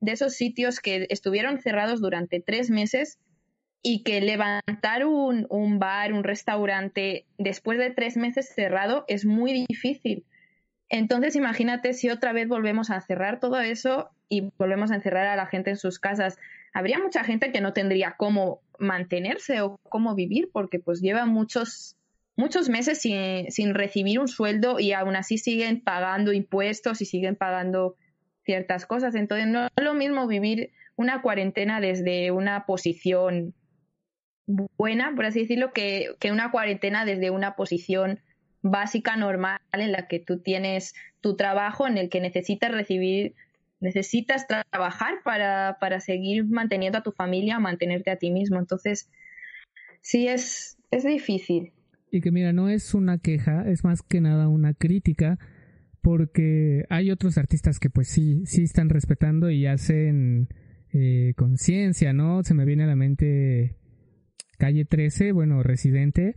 [0.00, 3.18] de esos sitios que estuvieron cerrados durante tres meses
[3.82, 9.64] y que levantar un, un, bar, un restaurante después de tres meses cerrado es muy
[9.68, 10.24] difícil.
[10.88, 15.36] Entonces imagínate si otra vez volvemos a cerrar todo eso y volvemos a encerrar a
[15.36, 16.38] la gente en sus casas.
[16.72, 21.95] Habría mucha gente que no tendría cómo mantenerse o cómo vivir porque pues lleva muchos
[22.36, 27.36] muchos meses sin, sin recibir un sueldo y aún así siguen pagando impuestos y siguen
[27.36, 27.96] pagando
[28.44, 29.14] ciertas cosas.
[29.14, 33.54] Entonces no es lo mismo vivir una cuarentena desde una posición
[34.46, 38.20] buena, por así decirlo, que, que una cuarentena desde una posición
[38.62, 43.34] básica, normal, en la que tú tienes tu trabajo, en el que necesitas recibir,
[43.80, 48.58] necesitas trabajar para, para seguir manteniendo a tu familia, mantenerte a ti mismo.
[48.58, 49.10] Entonces,
[50.00, 51.72] sí es, es difícil.
[52.16, 55.38] Y que mira, no es una queja, es más que nada una crítica,
[56.00, 60.48] porque hay otros artistas que pues sí, sí están respetando y hacen
[60.92, 62.42] eh, conciencia, ¿no?
[62.42, 63.76] Se me viene a la mente
[64.56, 66.36] Calle 13, bueno, Residente,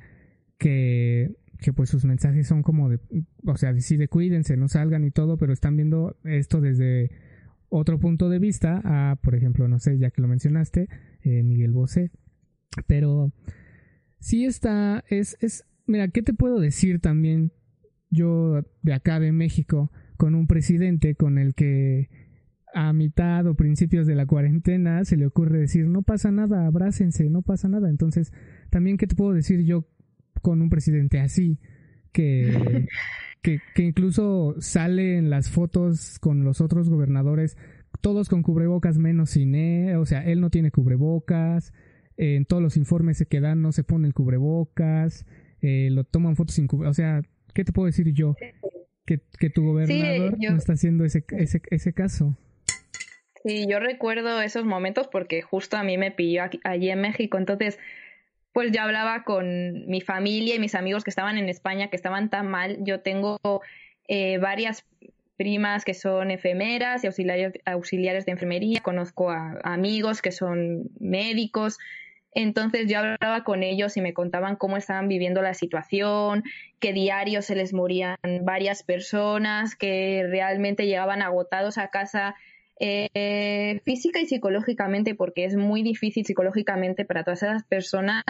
[0.58, 3.00] que, que pues sus mensajes son como de,
[3.46, 7.12] o sea, sí de cuídense, no salgan y todo, pero están viendo esto desde
[7.70, 10.89] otro punto de vista, a, por ejemplo, no sé, ya que lo mencionaste,
[11.22, 12.12] eh, Miguel Bosé,
[12.88, 13.32] pero
[14.20, 17.52] sí está, es, es, mira, ¿qué te puedo decir también
[18.10, 22.10] yo de acá de México con un presidente con el que
[22.73, 27.30] a mitad o principios de la cuarentena se le ocurre decir no pasa nada, abrácense,
[27.30, 27.89] no pasa nada.
[27.89, 28.32] Entonces,
[28.69, 29.88] también qué te puedo decir yo
[30.42, 31.60] con un presidente así
[32.12, 32.87] que
[33.42, 37.58] que, que incluso sale en las fotos con los otros gobernadores
[38.02, 41.73] todos con cubrebocas menos Cine, o sea, él no tiene cubrebocas,
[42.17, 45.25] en todos los informes que dan no se pone el cubrebocas,
[45.62, 47.22] eh, lo toman fotos sin cubrebocas, o sea,
[47.54, 48.36] ¿qué te puedo decir yo?
[49.06, 52.38] Que, que tu gobernador no está haciendo ese, ese, ese caso.
[53.44, 57.80] Sí, yo recuerdo esos momentos porque justo a mí me pilló allí en México, entonces
[58.52, 62.30] pues yo hablaba con mi familia y mis amigos que estaban en España, que estaban
[62.30, 62.78] tan mal.
[62.82, 63.40] Yo tengo
[64.08, 64.86] eh, varias
[65.38, 71.78] primas que son enfermeras y auxiliares, de enfermería, conozco a, amigos que son médicos.
[72.42, 76.44] Entonces yo hablaba con ellos y me contaban cómo estaban viviendo la situación,
[76.79, 82.35] que diario se les morían varias personas, que realmente llegaban agotados a casa
[82.79, 88.23] eh, física y psicológicamente, porque es muy difícil psicológicamente para todas esas personas,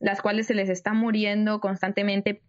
[0.00, 2.40] las cuales se les está muriendo constantemente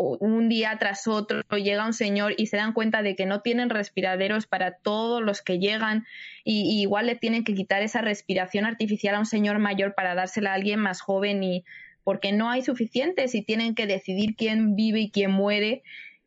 [0.00, 3.70] un día tras otro llega un señor y se dan cuenta de que no tienen
[3.70, 6.06] respiraderos para todos los que llegan
[6.44, 10.52] y, igual le tienen que quitar esa respiración artificial a un señor mayor para dársela
[10.52, 11.64] a alguien más joven y
[12.02, 15.82] porque no hay suficientes y tienen que decidir quién vive y quién muere.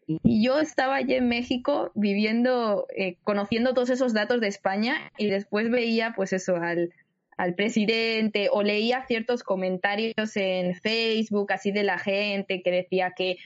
[0.05, 5.28] Y yo estaba allí en México viviendo, eh, conociendo todos esos datos de España y
[5.28, 6.91] después veía pues eso al,
[7.38, 13.38] al presidente o leía ciertos comentarios en Facebook así de la gente que decía que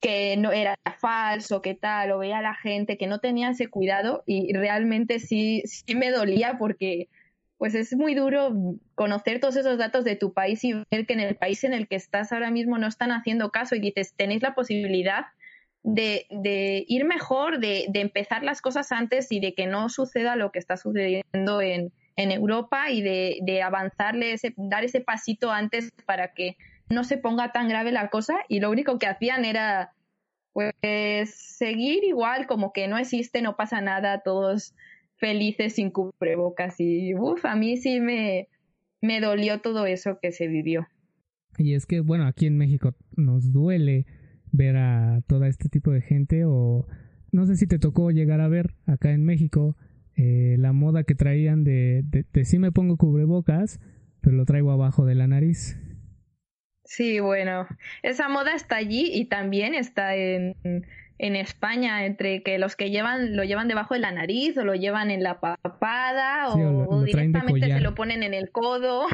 [0.00, 3.68] que no era falso, que tal, o veía a la gente que no tenía ese
[3.68, 7.08] cuidado y realmente sí, sí me dolía porque
[7.58, 8.54] pues es muy duro
[8.94, 11.88] conocer todos esos datos de tu país y ver que en el país en el
[11.88, 15.26] que estás ahora mismo no están haciendo caso y dices, tenéis la posibilidad
[15.82, 16.26] de,
[16.88, 20.58] ir mejor, de, de, empezar las cosas antes y de que no suceda lo que
[20.58, 26.32] está sucediendo en, en Europa y de, de avanzarle, ese, dar ese pasito antes para
[26.32, 26.56] que
[26.90, 29.92] no se ponga tan grave la cosa y lo único que hacían era
[30.52, 30.74] pues
[31.30, 34.74] seguir igual como que no existe, no pasa nada, todos
[35.16, 38.48] felices sin cubrebocas y uff, a mí sí me,
[39.00, 40.88] me dolió todo eso que se vivió.
[41.58, 44.06] Y es que, bueno, aquí en México nos duele
[44.50, 46.86] ver a todo este tipo de gente o
[47.32, 49.76] no sé si te tocó llegar a ver acá en México
[50.16, 53.78] eh, la moda que traían de, de, de sí me pongo cubrebocas,
[54.20, 55.78] pero lo traigo abajo de la nariz.
[56.90, 57.68] Sí, bueno,
[58.02, 60.56] esa moda está allí y también está en,
[61.18, 64.74] en España, entre que los que llevan lo llevan debajo de la nariz o lo
[64.74, 69.04] llevan en la papada o, directamente se lo ponen en el codo.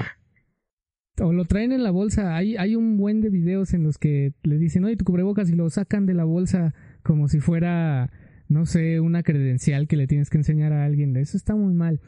[1.20, 2.34] O lo traen en la bolsa.
[2.34, 5.54] Hay, hay un buen de videos en los que le dicen, oye, tu cubrebocas y
[5.54, 6.72] lo sacan de la bolsa
[7.02, 8.10] como si fuera,
[8.48, 11.14] no sé, una credencial que le tienes que enseñar a alguien.
[11.18, 12.00] Eso está muy mal.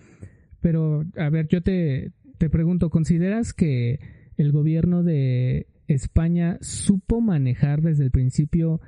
[0.62, 7.82] Pero, a ver, yo te, te pregunto, ¿consideras que el gobierno de España supo manejar
[7.82, 8.80] desde el principio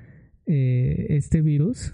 [0.47, 1.93] eh, este virus?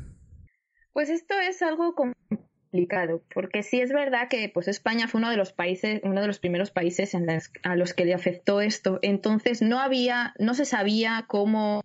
[0.92, 5.36] Pues esto es algo complicado, porque sí es verdad que pues España fue uno de
[5.36, 7.14] los países, uno de los primeros países
[7.62, 8.98] a los que le afectó esto.
[9.02, 11.82] Entonces no había, no se sabía cómo,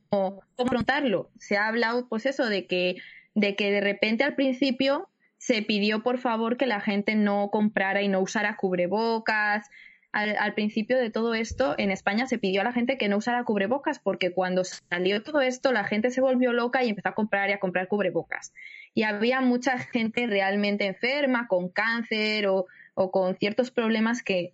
[0.56, 1.32] confrontarlo.
[1.40, 2.98] Se ha hablado, pues eso, de que,
[3.34, 8.02] de que de repente al principio se pidió por favor que la gente no comprara
[8.04, 9.70] y no usara cubrebocas,
[10.12, 13.44] al, principio de todo esto, en España se pidió a la gente que no usara
[13.46, 17.50] cubrebocas porque cuando salió todo esto, la gente se volvió loca y empezó a comprar
[17.50, 18.54] y a comprar cubrebocas.
[18.94, 24.54] Y había mucha gente realmente enferma, con cáncer o, con ciertos problemas que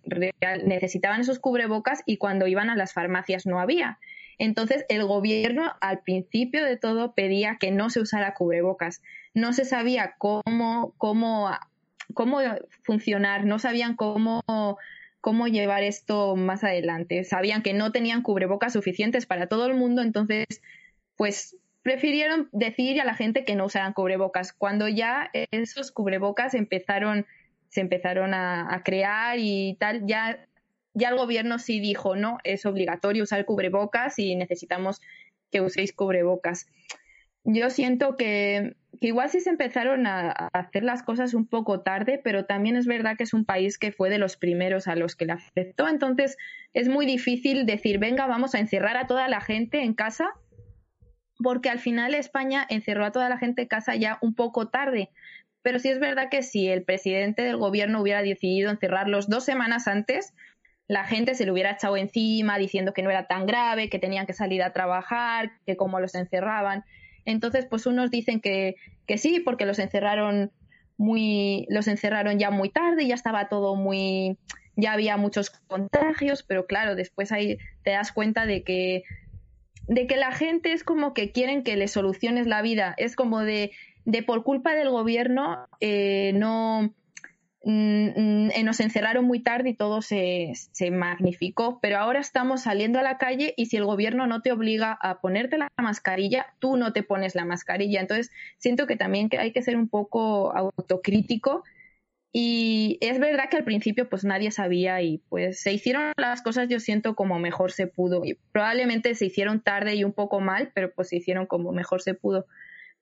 [0.64, 3.98] necesitaban esos cubrebocas y cuando iban a las farmacias no había.
[4.38, 9.02] Entonces, el gobierno al principio de todo pedía que no se usara cubrebocas.
[9.34, 11.50] No se sabía cómo, cómo,
[12.14, 12.38] cómo
[12.84, 14.40] funcionar, no sabían cómo
[15.20, 17.24] cómo llevar esto más adelante.
[17.24, 20.46] Sabían que no tenían cubrebocas suficientes para todo el mundo, entonces,
[21.16, 24.52] pues prefirieron decir a la gente que no usaran cubrebocas.
[24.52, 27.26] Cuando ya esos cubrebocas empezaron,
[27.68, 30.46] se empezaron a, crear y tal, ya,
[30.94, 35.00] ya el gobierno sí dijo, no, es obligatorio usar cubrebocas y necesitamos
[35.50, 36.66] que uséis cubrebocas.
[37.48, 42.20] Yo siento que que igual sí se empezaron a, hacer las cosas un poco tarde,
[42.22, 45.14] pero también es verdad que es un país que fue de los primeros a los
[45.14, 45.88] que le afectó.
[45.88, 46.36] Entonces
[46.74, 50.30] es muy difícil decir, venga, vamos a encerrar a toda la gente en casa,
[51.42, 55.10] porque al final España encerró a toda la gente en casa ya un poco tarde.
[55.62, 59.86] Pero sí es verdad que si el presidente del gobierno hubiera decidido encerrarlos dos semanas
[59.86, 60.34] antes,
[60.88, 64.26] la gente se lo hubiera echado encima diciendo que no era tan grave, que tenían
[64.26, 66.84] que salir a trabajar, que cómo los encerraban.
[67.28, 68.76] Entonces, pues unos dicen que,
[69.06, 70.50] que sí, porque los encerraron
[70.96, 74.38] muy, los encerraron ya muy tarde, ya estaba todo muy,
[74.76, 79.02] ya había muchos contagios, pero claro, después ahí te das cuenta de que,
[79.86, 83.40] de que la gente es como que quieren que le soluciones la vida, es como
[83.40, 83.72] de,
[84.06, 86.94] de por culpa del gobierno eh, no,
[87.70, 93.18] nos encerraron muy tarde y todo se, se, magnificó, pero ahora estamos saliendo a la
[93.18, 97.02] calle y si el gobierno no te obliga a ponerte la mascarilla, tú no te
[97.02, 98.00] pones la mascarilla.
[98.00, 101.62] Entonces, siento que también hay que ser un poco autocrítico
[102.32, 106.68] y es verdad que al principio pues nadie sabía y pues se hicieron las cosas
[106.68, 110.70] yo siento como mejor se pudo y probablemente se hicieron tarde y un poco mal,
[110.74, 112.46] pero pues se hicieron como mejor se pudo.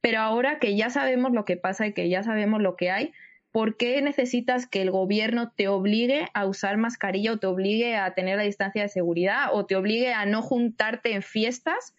[0.01, 3.13] pero ahora que ya sabemos lo que pasa y que ya sabemos lo que hay,
[3.57, 8.13] ¿por qué necesitas que el gobierno te obligue a usar mascarilla o te obligue a
[8.13, 11.95] tener la distancia de seguridad o te obligue a no juntarte en fiestas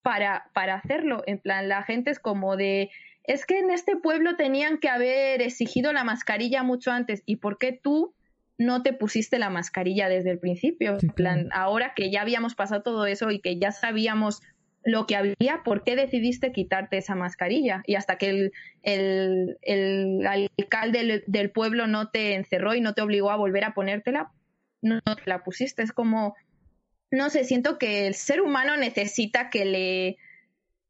[0.00, 1.24] para, para hacerlo?
[1.26, 2.88] En plan, la gente es como de,
[3.24, 7.22] es que en este pueblo tenían que haber exigido la mascarilla mucho antes.
[7.26, 8.14] ¿Y por qué tú
[8.56, 10.96] no te pusiste la mascarilla desde el principio?
[11.02, 14.40] En plan, ahora que ya habíamos pasado todo eso y que ya sabíamos
[14.88, 17.82] lo que había, ¿por qué decidiste quitarte esa mascarilla?
[17.86, 18.50] Y hasta que
[18.82, 23.74] el, el, alcalde del, pueblo no te encerró y no te obligó a volver a
[23.74, 24.32] ponértela,
[24.80, 25.82] no te la pusiste.
[25.82, 26.34] Es como,
[27.10, 30.16] no sé, siento que el ser humano necesita que le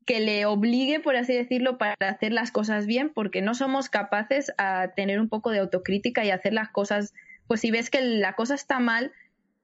[0.06, 4.54] que le obligue, por así decirlo, para hacer las cosas bien, porque no somos capaces
[4.56, 7.12] a tener un poco de autocrítica y hacer las cosas,
[7.46, 9.12] pues si ves que la cosa está mal,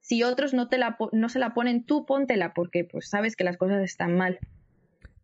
[0.05, 3.43] si otros no te la no se la ponen, tú póntela, porque pues sabes que
[3.43, 4.37] las cosas están mal.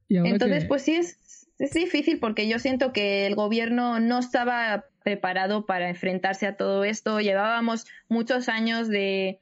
[0.10, 5.68] Entonces, pues sí es, es difícil porque yo siento que el gobierno no estaba preparado
[5.68, 7.22] para enfrentarse a todo esto.
[7.22, 9.40] Llevábamos muchos años de,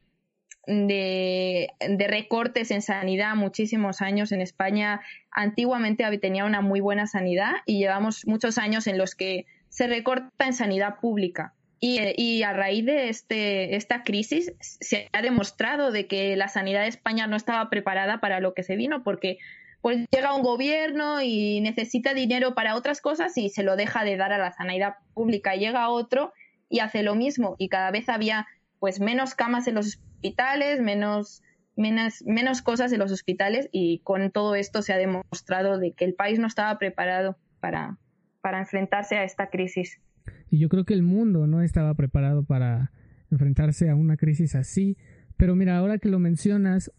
[0.67, 1.69] de,
[2.09, 4.99] recortes en sanidad, muchísimos años en España.
[5.31, 10.45] Antiguamente tenía una muy buena sanidad y llevamos muchos años en los que se recorta
[10.45, 11.53] en sanidad pública.
[11.81, 16.89] Y, a raíz de este, esta crisis se ha demostrado de que la sanidad de
[16.89, 19.37] España no estaba preparada para lo que se vino, porque
[19.81, 24.17] pues llega un gobierno y necesita dinero para otras cosas y se lo deja de
[24.17, 25.55] dar a la sanidad pública.
[25.55, 26.33] Llega otro
[26.67, 28.45] y hace lo mismo y cada vez había
[28.79, 31.43] pues menos camas en los hospitales, menos,
[31.77, 36.03] menos, menos cosas en los hospitales y con todo esto se ha demostrado de que
[36.03, 37.97] el país no estaba preparado para,
[38.41, 40.01] para enfrentarse a esta crisis.
[40.49, 42.91] Y yo creo que el mundo no estaba preparado para
[43.31, 44.97] enfrentarse a una crisis así.
[45.37, 46.91] Pero mira, ahora que lo mencionas,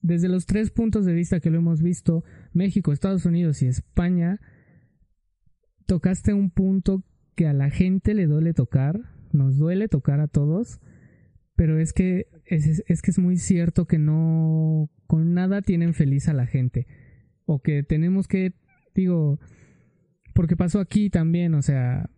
[0.00, 4.40] desde los tres puntos de vista que lo hemos visto, México, Estados Unidos y España,
[5.86, 7.04] tocaste un punto
[7.34, 9.00] que a la gente le duele tocar,
[9.32, 10.80] nos duele tocar a todos,
[11.56, 16.28] pero es que es, es, que es muy cierto que no con nada tienen feliz
[16.28, 16.86] a la gente
[17.46, 18.54] o que tenemos que
[18.94, 19.38] digo
[20.34, 22.10] porque pasó aquí también o sea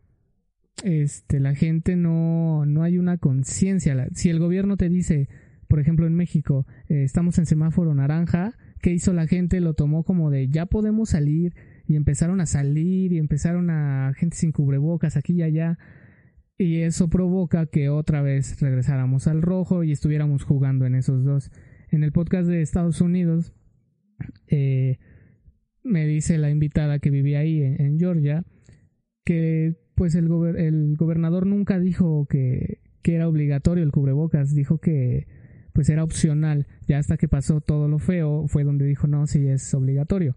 [0.83, 4.09] este la gente no no hay una conciencia.
[4.15, 5.29] Si el gobierno te dice
[5.69, 10.05] por ejemplo en México eh, estamos en semáforo naranja qué hizo la gente lo tomó
[10.05, 11.55] como de ya podemos salir
[11.87, 15.79] y empezaron a salir y empezaron a gente sin cubrebocas aquí y allá.
[16.57, 21.51] Y eso provoca que otra vez regresáramos al rojo y estuviéramos jugando en esos dos.
[21.91, 23.53] En el podcast de Estados Unidos,
[24.47, 24.99] eh,
[25.83, 28.45] me dice la invitada que vivía ahí en, Georgia
[29.25, 30.29] que pues el,
[30.97, 35.27] gobernador nunca dijo que, que era obligatorio el cubrebocas, dijo que
[35.73, 36.67] pues era opcional.
[36.87, 40.37] Ya hasta que pasó todo lo feo fue donde dijo no, sí es obligatorio.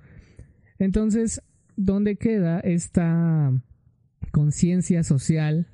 [0.80, 1.42] Entonces,
[1.76, 3.52] ¿dónde queda esta
[4.32, 5.68] conciencia social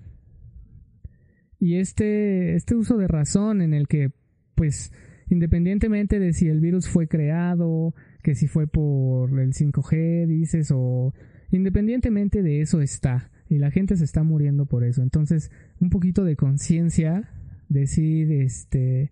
[1.60, 4.12] y este, este uso de razón en el que,
[4.54, 4.92] pues,
[5.30, 11.14] independientemente de si el virus fue creado, que si fue por el 5G, dices, o
[11.52, 15.04] independientemente de eso está, y la gente se está muriendo por eso.
[15.04, 17.30] Entonces, un poquito de conciencia,
[17.70, 19.12] decir, este,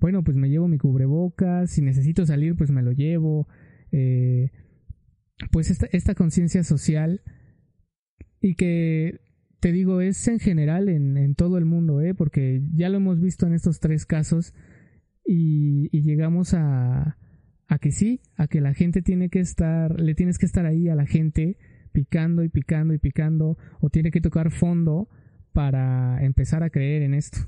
[0.00, 3.46] bueno, pues me llevo mi cubrebocas, si necesito salir, pues me lo llevo.
[3.92, 4.52] Eh,
[5.50, 7.20] pues esta, esta conciencia social
[8.40, 9.20] y que
[9.60, 12.14] te digo, es en general en, todo el mundo, ¿eh?
[12.14, 14.54] porque ya lo hemos visto en estos tres casos
[15.26, 17.18] y, llegamos a,
[17.66, 20.88] a que sí, a que la gente tiene que estar, le tienes que estar ahí
[20.88, 21.56] a la gente
[21.94, 25.08] picando y picando y picando o tiene que tocar fondo
[25.52, 27.38] para empezar a creer en esto.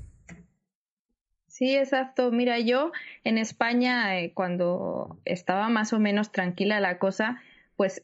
[1.47, 2.31] Sí, exacto.
[2.31, 2.91] Mira, yo
[3.25, 7.41] en España, eh, cuando estaba más o menos tranquila la cosa,
[7.75, 8.01] pues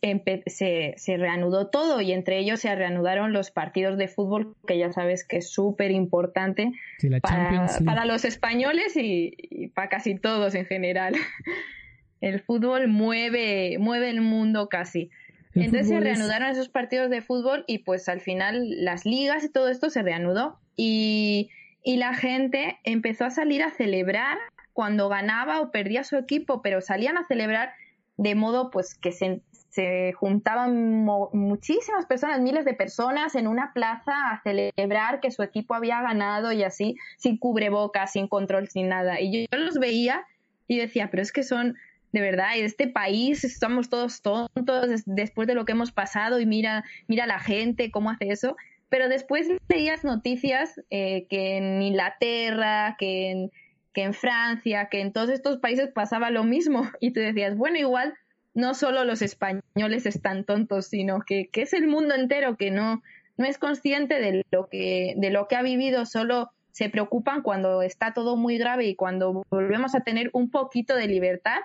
[0.47, 4.91] se, se, reanudó todo y entre ellos se reanudaron los partidos de fútbol, que ya
[4.91, 6.73] sabes que es súper importante
[7.21, 11.15] para, los españoles y, para casi todos en general.
[12.21, 15.09] El fútbol mueve, mueve el mundo casi.
[15.55, 19.69] Entonces se reanudaron esos partidos de fútbol y pues al final las ligas y todo
[19.69, 21.49] esto se reanudó y,
[21.83, 24.37] y la gente empezó a salir a celebrar
[24.73, 27.73] cuando ganaba o perdía su equipo, pero salían a celebrar
[28.17, 29.41] de modo pues que se,
[29.73, 35.73] se juntaban muchísimas personas, miles de personas en una plaza a celebrar que su equipo
[35.73, 39.19] había ganado y así, sin cubrebocas, sin control, sin nada.
[39.19, 40.25] Y yo, los veía
[40.67, 41.75] y decía, pero es que son,
[42.13, 46.85] de verdad, este país estamos todos tontos después de lo que hemos pasado y mira,
[47.07, 48.55] mira la gente, cómo hace eso.
[48.87, 53.51] Pero después leías noticias eh, que en Inglaterra, que en,
[53.93, 56.83] que en Francia, que en todos estos países pasaba lo mismo.
[57.01, 58.13] Y tú decías, bueno, igual
[58.53, 63.01] no solo los españoles están tontos, sino que, que es el mundo entero que no,
[63.37, 67.81] no es consciente de lo que, de lo que ha vivido, solo se preocupan cuando
[67.81, 71.59] está todo muy grave y cuando volvemos a tener un poquito de libertad,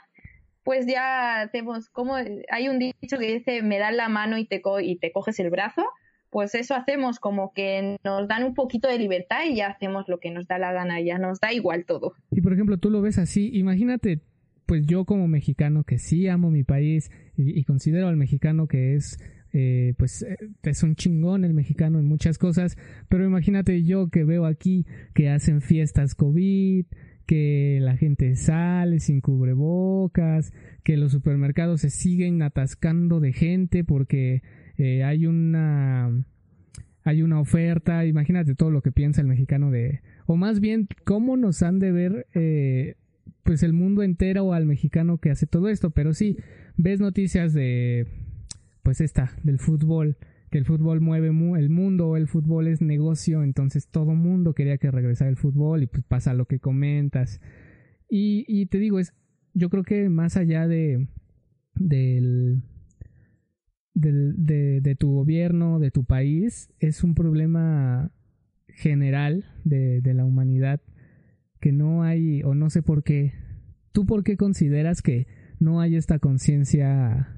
[0.68, 4.60] pues ya hacemos como hay un dicho que dice me dan la mano y te,
[4.82, 5.82] y te coges el brazo,
[6.28, 10.20] pues eso hacemos como que nos dan un poquito de libertad y ya hacemos lo
[10.20, 12.12] que nos da la gana, ya nos da igual todo.
[12.30, 14.20] Y por ejemplo, tú lo ves así, imagínate,
[14.66, 19.16] pues yo como mexicano que sí amo mi país y, considero al mexicano que es
[19.54, 22.76] eh, pues eh, es un chingón el mexicano en muchas cosas,
[23.08, 26.84] pero imagínate yo que veo aquí que hacen fiestas COVID,
[27.29, 34.43] que la gente sale sin cubrebocas, que los supermercados se siguen atascando de gente porque
[34.79, 36.24] eh, hay una
[37.05, 41.37] hay una oferta, imagínate todo lo que piensa el mexicano de, o más bien cómo
[41.37, 42.97] nos han de ver eh,
[43.43, 46.39] pues el mundo entero o al mexicano que hace todo esto, pero sí,
[46.79, 48.07] ves noticias de
[48.83, 50.16] pues esta, del fútbol,
[50.51, 54.90] que el fútbol mueve el mundo, el fútbol es negocio, entonces todo mundo quería que
[54.90, 57.40] regresara el fútbol y pues pasa lo que comentas.
[58.09, 59.14] Y, y te digo, es,
[59.55, 61.09] yo creo que más allá de,
[61.74, 62.62] del,
[63.94, 68.12] del de, de, tu gobierno, de tu país, es un problema
[68.68, 70.80] general de, de la humanidad
[71.61, 73.34] que no hay, o no sé por qué,
[73.92, 75.26] ¿tú por qué consideras que
[75.59, 77.38] no hay esta conciencia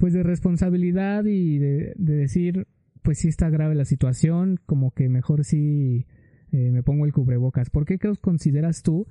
[0.00, 2.66] pues de responsabilidad y de, decir,
[3.02, 6.06] pues sí está grave la situación, como que mejor sí
[6.52, 7.68] eh, me pongo el cubrebocas.
[7.68, 9.06] ¿Por qué consideras tú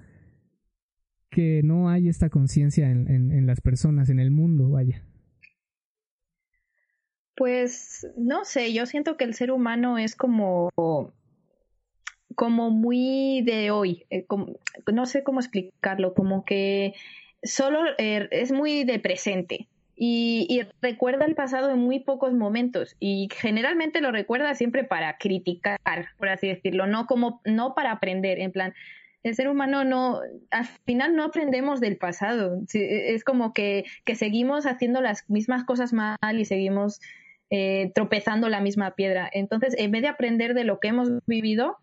[1.29, 5.05] que no hay esta conciencia en, en, las personas, en el mundo, vaya?
[7.35, 10.71] Pues no sé, yo siento que el ser humano es como
[12.35, 14.25] como muy de hoy, eh,
[14.91, 16.93] no sé cómo explicarlo, como que
[17.43, 19.67] solo eh, es muy de presente
[20.01, 25.79] y, recuerda el pasado en muy pocos momentos y generalmente lo recuerda siempre para criticar,
[26.17, 28.73] por así decirlo, no como no para aprender, en plan
[29.23, 30.21] el ser humano no,
[30.51, 35.91] al final no aprendemos del pasado, es como que, que seguimos haciendo las mismas cosas
[35.91, 37.01] mal y seguimos
[37.49, 39.29] eh, tropezando la misma piedra.
[39.33, 41.77] Entonces, en vez de aprender de lo que hemos vivido,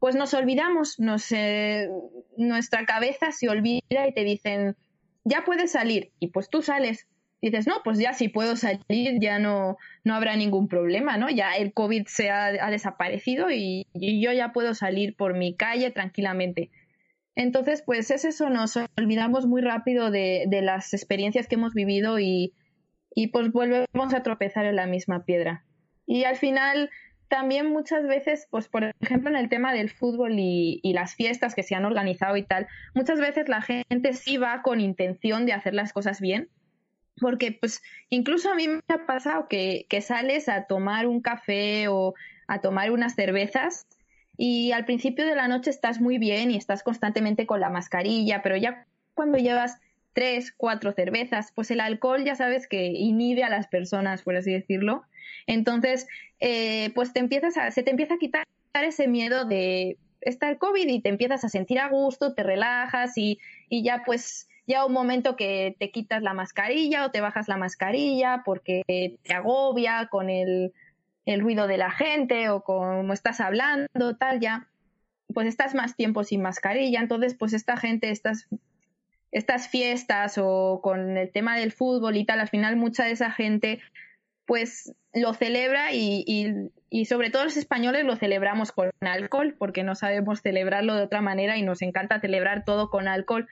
[0.00, 1.88] pues nos olvidamos, nos, eh,
[2.36, 4.76] nuestra cabeza se olvida y te dicen,
[5.24, 7.06] ya puedes salir, y pues tú sales,
[7.42, 11.28] dices, no, pues ya si puedo salir, ya no, no habrá ningún problema, ¿no?
[11.28, 16.70] Ya el COVID se ha, desaparecido y, yo ya puedo salir por mi calle tranquilamente.
[17.34, 22.20] Entonces, pues es eso, nos olvidamos muy rápido de, de las experiencias que hemos vivido
[22.20, 22.54] y,
[23.14, 25.64] y pues volvemos a tropezar en la misma piedra.
[26.06, 26.90] Y al final,
[27.28, 31.54] también muchas veces, pues por ejemplo en el tema del fútbol y, y, las fiestas
[31.54, 35.54] que se han organizado y tal, muchas veces la gente sí va con intención de
[35.54, 36.50] hacer las cosas bien,
[37.20, 42.14] porque pues incluso a mí me ha pasado que, sales a tomar un café o
[42.46, 43.86] a tomar unas cervezas
[44.36, 48.42] y al principio de la noche estás muy bien y estás constantemente con la mascarilla,
[48.42, 49.78] pero ya cuando llevas
[50.14, 54.52] tres, cuatro cervezas, pues el alcohol ya sabes que inhibe a las personas, por así
[54.52, 55.04] decirlo.
[55.46, 56.06] Entonces,
[56.40, 58.44] eh, pues te empiezas a, se te empieza a quitar
[58.74, 63.16] ese miedo de estar el COVID y te empiezas a sentir a gusto, te relajas
[63.16, 63.38] y,
[63.68, 67.56] y ya pues ya un momento que te quitas la mascarilla o te bajas la
[67.56, 70.72] mascarilla porque te agobia con el,
[71.26, 74.68] el ruido de la gente o como estás hablando, tal, ya,
[75.32, 78.48] pues estás más tiempo sin mascarilla, entonces pues esta gente, estas,
[79.30, 83.30] estas fiestas o con el tema del fútbol y tal, al final mucha de esa
[83.30, 83.80] gente
[84.44, 89.84] pues lo celebra y, y, y, sobre todo los españoles lo celebramos con alcohol porque
[89.84, 93.48] no sabemos celebrarlo de otra manera y nos encanta celebrar todo con alcohol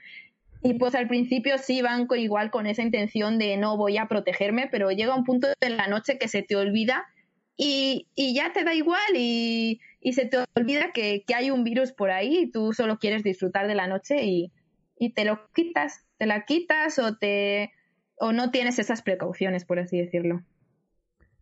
[0.63, 4.67] y pues al principio sí van igual con esa intención de no voy a protegerme,
[4.71, 7.05] pero llega un punto de la noche que se te olvida
[7.57, 11.63] y, y ya te da igual y, y se te olvida que, que, hay un
[11.63, 14.51] virus por ahí y tú solo quieres disfrutar de la noche y,
[14.97, 17.71] y te lo quitas, te la quitas o te
[18.15, 20.43] o no tienes esas precauciones, por así decirlo.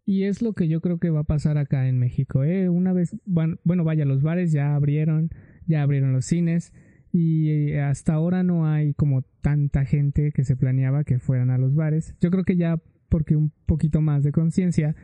[0.06, 2.44] Y es lo que yo creo que va a pasar acá en México.
[2.46, 2.70] ¿eh?
[2.70, 5.30] Una vez, bueno, vaya, los bares ya abrieron,
[5.68, 6.74] ya abrieron los cines
[7.12, 11.76] y hasta ahora no hay como tanta gente que se planeaba que fueran a los
[11.76, 12.16] bares.
[12.22, 12.80] Yo creo que ya
[13.10, 14.96] porque un poquito más de conciencia,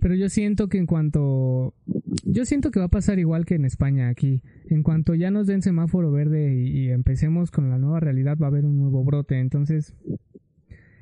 [0.00, 1.74] pero yo siento que en cuanto
[2.24, 5.46] yo siento que va a pasar igual que en España aquí, en cuanto ya nos
[5.46, 9.38] den semáforo verde y, empecemos con la nueva realidad va a haber un nuevo brote,
[9.38, 9.94] entonces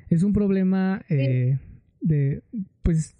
[0.09, 1.59] es un problema eh,
[2.01, 2.41] de
[2.81, 3.15] pues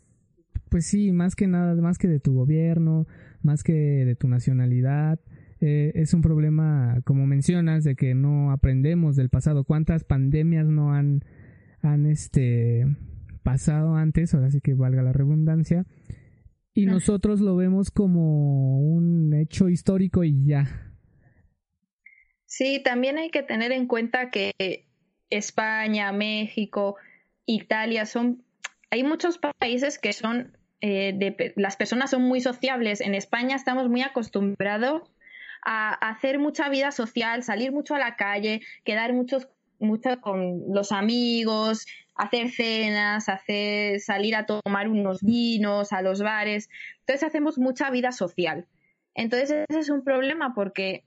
[0.69, 3.07] pues sí, más que nada, más que de tu gobierno,
[3.41, 5.19] más que de tu nacionalidad,
[5.61, 9.63] eh, es un problema, como mencionas, de que no aprendemos del pasado.
[9.63, 11.23] ¿Cuántas pandemias no han,
[11.81, 12.85] han este
[13.43, 15.85] pasado antes, ahora sí que valga la redundancia,
[16.73, 20.93] y nosotros lo vemos como un hecho histórico y ya.
[22.45, 24.85] Sí, también hay que tener en cuenta que
[25.29, 26.95] España, México,
[27.45, 28.43] Italia son
[28.91, 33.01] hay muchos países que son eh, de, las personas son muy sociables.
[33.01, 35.03] En España estamos muy acostumbrados
[35.65, 39.47] a, hacer mucha vida social, salir mucho a la calle, quedar muchos
[39.79, 41.85] mucho con los amigos,
[42.15, 46.69] hacer cenas, hacer salir a tomar unos vinos a los bares.
[46.99, 48.67] Entonces hacemos mucha vida social.
[49.15, 51.05] Entonces ese es un problema porque,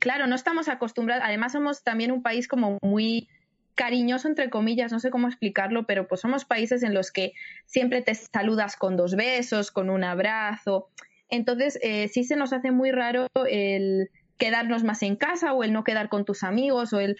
[0.00, 1.24] claro, no estamos acostumbrados.
[1.26, 3.28] Además somos también un país como muy
[3.74, 7.32] cariñoso entre comillas, no sé cómo explicarlo, pero pues somos países en los que
[7.66, 10.88] siempre te saludas con dos besos, con un abrazo.
[11.32, 15.72] Entonces eh, sí se nos hace muy raro el quedarnos más en casa o el
[15.72, 17.16] no quedar con tus amigos o el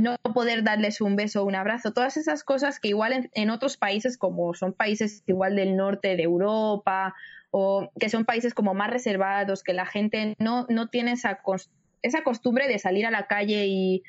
[0.00, 3.76] no poder darles un beso o un abrazo, todas esas cosas que igual en, otros
[3.76, 7.14] países como son países igual del norte de Europa
[7.50, 11.40] o que son países como más reservados, que la gente no, no tiene esa,
[12.02, 14.04] esa costumbre de salir a la calle y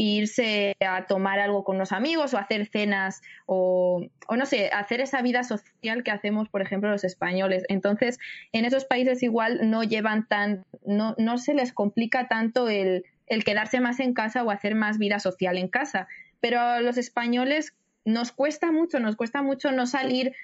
[0.00, 5.02] irse a tomar algo con los amigos o hacer cenas o, o, no sé, hacer
[5.02, 7.64] esa vida social que hacemos, por ejemplo, los españoles.
[7.68, 8.18] Entonces,
[8.52, 13.44] en esos países igual no llevan tan, no, no se les complica tanto el, el
[13.44, 16.08] quedarse más en casa o hacer más vida social en casa.
[16.40, 17.74] Pero a los españoles
[18.06, 20.34] nos cuesta mucho, nos cuesta mucho no salir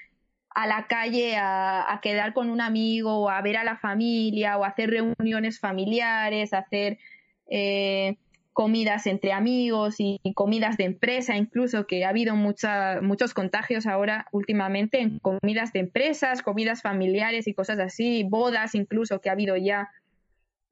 [0.50, 4.58] a la calle a, a, quedar con un amigo o a ver a la familia
[4.58, 6.98] o hacer reuniones familiares, hacer
[7.48, 8.16] eh,
[8.56, 14.28] comidas entre amigos y, comidas de empresa, incluso que ha habido mucha, muchos contagios ahora
[14.32, 19.58] últimamente en comidas de empresas, comidas familiares y cosas así, bodas incluso que ha habido
[19.58, 19.90] ya.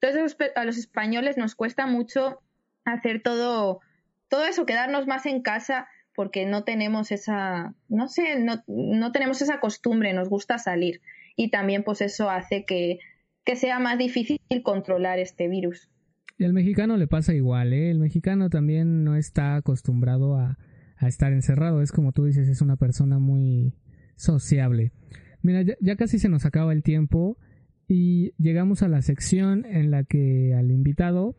[0.01, 2.41] Entonces a los españoles nos cuesta mucho
[2.87, 3.80] hacer todo,
[4.28, 9.43] todo eso, quedarnos más en casa porque no tenemos esa, no sé, no, no tenemos
[9.43, 11.03] esa costumbre, nos gusta salir.
[11.37, 13.01] Y también pues eso hace que,
[13.45, 15.91] que sea más difícil controlar este virus.
[16.37, 17.91] Y al mexicano le pasa igual, ¿eh?
[17.91, 20.59] El mexicano también no está acostumbrado a,
[21.01, 21.82] estar encerrado.
[21.82, 23.74] Es como tú dices, es una persona muy
[24.16, 24.93] sociable.
[25.43, 27.37] Mira, ya, casi se nos acaba el tiempo
[27.87, 31.37] y llegamos a la sección en la que al invitado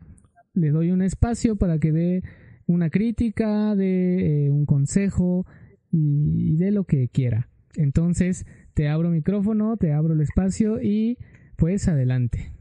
[0.54, 2.22] le doy un espacio para que dé
[2.66, 5.46] una crítica, dé eh, un consejo
[5.90, 7.48] y, y dé lo que quiera.
[7.74, 11.18] Entonces, te abro micrófono, te abro el espacio y
[11.56, 12.55] pues adelante.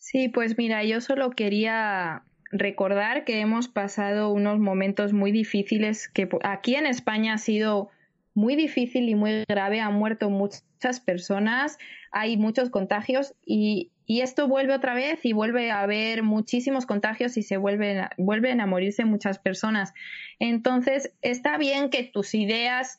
[0.00, 6.26] Sí, pues mira, yo solo quería recordar que hemos pasado unos momentos muy difíciles, que
[6.42, 7.90] aquí en España ha sido
[8.32, 11.76] muy difícil y muy grave, han muerto muchas personas,
[12.12, 17.36] hay muchos contagios y, y esto vuelve otra vez y vuelve a haber muchísimos contagios
[17.36, 19.92] y se vuelven, vuelven a morirse muchas personas.
[20.38, 22.98] Entonces, está bien que tus ideas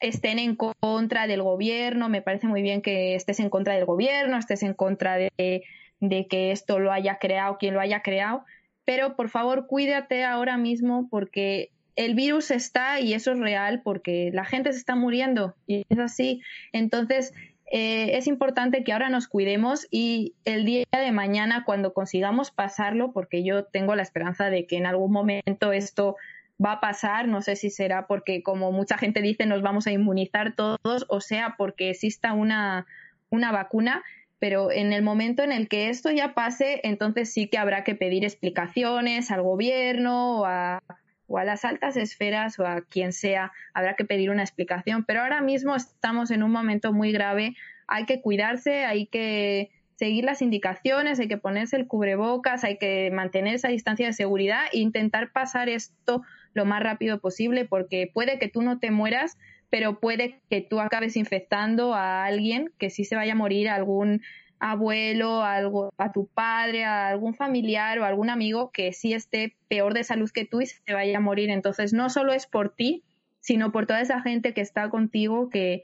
[0.00, 4.36] estén en contra del gobierno, me parece muy bien que estés en contra del gobierno,
[4.36, 5.64] estés en contra de
[6.00, 8.44] de que esto lo haya creado quien lo haya creado,
[8.84, 14.30] pero por favor cuídate ahora mismo porque el virus está y eso es real porque
[14.32, 16.40] la gente se está muriendo y es así.
[16.72, 17.34] Entonces,
[17.70, 23.12] eh, es importante que ahora nos cuidemos y el día de mañana cuando consigamos pasarlo,
[23.12, 26.16] porque yo tengo la esperanza de que en algún momento esto
[26.64, 29.92] va a pasar, no sé si será porque como mucha gente dice nos vamos a
[29.92, 32.86] inmunizar todos o sea porque exista una,
[33.30, 34.02] una vacuna,
[34.38, 37.94] pero en el momento en el que esto ya pase, entonces sí que habrá que
[37.94, 40.82] pedir explicaciones al gobierno o a,
[41.28, 45.04] las altas esferas o a quien sea, habrá que pedir una explicación.
[45.04, 47.54] Pero ahora mismo estamos en un momento muy grave,
[47.86, 53.10] hay que cuidarse, hay que seguir las indicaciones, hay que ponerse el cubrebocas, hay que
[53.12, 56.22] mantener esa distancia de seguridad e intentar pasar esto
[56.54, 59.36] lo más rápido posible porque puede que tú no te mueras,
[59.70, 63.74] pero puede que tú acabes infectando a alguien que sí se vaya a morir, a
[63.74, 64.22] algún
[64.60, 69.56] abuelo, a, algo, a tu padre, a algún familiar o algún amigo que sí esté
[69.68, 71.50] peor de salud que tú y se vaya a morir.
[71.50, 73.04] Entonces, no solo es por ti,
[73.40, 75.82] sino por toda esa gente que está contigo, que,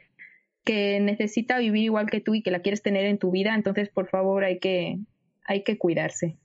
[0.65, 3.55] que necesita vivir igual que tú y que la quieres tener en tu vida.
[3.55, 4.99] Entonces, por favor, hay que,
[5.45, 6.37] hay que cuidarse.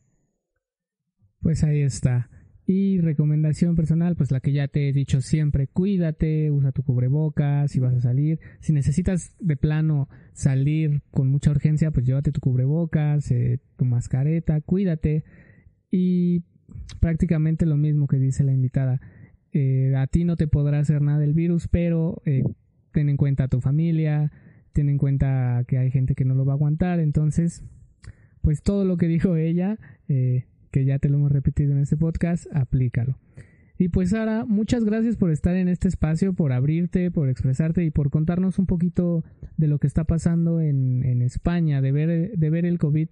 [1.41, 2.29] Pues ahí está.
[2.71, 7.71] Y recomendación personal, pues la que ya te he dicho siempre, cuídate, usa tu cubrebocas
[7.71, 8.39] si vas a salir.
[8.59, 14.61] Si necesitas de plano salir con mucha urgencia, pues llévate tu cubrebocas, eh, tu mascareta,
[14.61, 15.23] cuídate.
[15.89, 16.43] Y
[16.99, 19.01] prácticamente lo mismo que dice la invitada.
[19.51, 22.43] Eh, a ti no te podrá hacer nada el virus, pero eh,
[22.91, 24.31] ten en cuenta a tu familia,
[24.73, 26.99] ten en cuenta que hay gente que no lo va a aguantar.
[26.99, 27.63] Entonces,
[28.43, 29.79] pues todo lo que dijo ella,
[30.71, 33.17] que ya te lo hemos repetido en este podcast, aplícalo.
[33.81, 37.91] Y pues Sara, muchas gracias por estar en este espacio, por abrirte, por expresarte y
[37.91, 39.23] por contarnos un poquito
[39.55, 43.07] de lo que está pasando en, España, de ver, de ver el COVID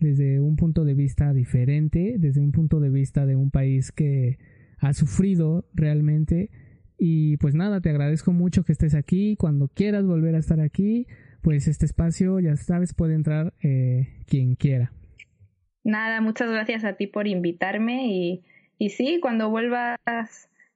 [0.00, 4.38] desde un punto de vista diferente, desde un punto de vista de un país que
[4.78, 6.50] ha sufrido realmente.
[6.98, 9.36] Y pues nada, te agradezco mucho que estés aquí.
[9.36, 11.06] Cuando quieras volver a estar aquí,
[11.42, 14.92] pues este espacio, ya sabes, puede entrar eh, quien quiera.
[15.84, 18.42] Nada, muchas gracias a ti por invitarme y,
[18.78, 20.28] y sí, cuando vuelvas a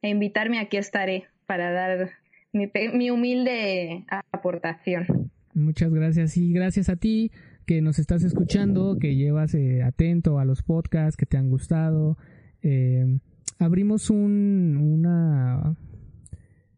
[0.02, 2.10] invitarme aquí estaré para dar
[2.52, 5.30] mi, mi humilde aportación.
[5.54, 7.30] Muchas gracias y gracias a ti
[7.66, 12.16] que nos estás escuchando, que llevas eh, atento a los podcasts que te han gustado.
[12.62, 13.18] Eh,
[13.58, 15.76] abrimos un, una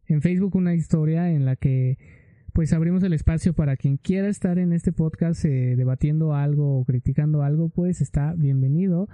[0.07, 1.99] en Facebook una historia en la que
[2.55, 6.85] pues abrimos el espacio para quien quiera estar en este podcast eh, debatiendo algo o
[6.85, 9.09] criticando algo, pues está bienvenido.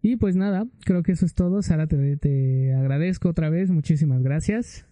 [0.00, 1.60] Y pues nada, creo que eso es todo.
[1.60, 3.70] Sara, te, te agradezco otra vez.
[3.70, 4.86] Muchísimas gracias.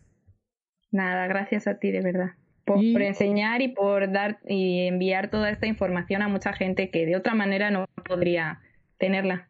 [0.90, 2.32] Nada, gracias a ti de verdad
[2.64, 7.16] por, enseñar y por dar y enviar toda esta información a mucha gente que de
[7.16, 8.60] otra manera no podría
[8.98, 9.48] tenerla.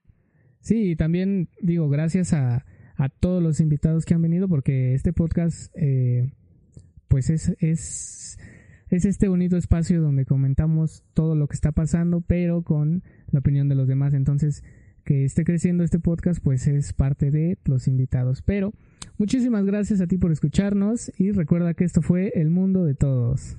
[0.61, 2.64] Sí, y también digo gracias a,
[2.97, 6.32] a todos los invitados que han venido porque este podcast eh,
[7.14, 8.40] pues es, es,
[8.90, 13.68] es este bonito espacio donde comentamos todo lo que está pasando pero con la opinión
[13.68, 14.14] de los demás.
[14.14, 14.64] Entonces
[15.04, 18.42] que esté creciendo este podcast pues es parte de los invitados.
[18.42, 18.72] Pero
[19.16, 23.56] Muchísimas gracias a ti por escucharnos y recuerda que esto fue El Mundo de Todos.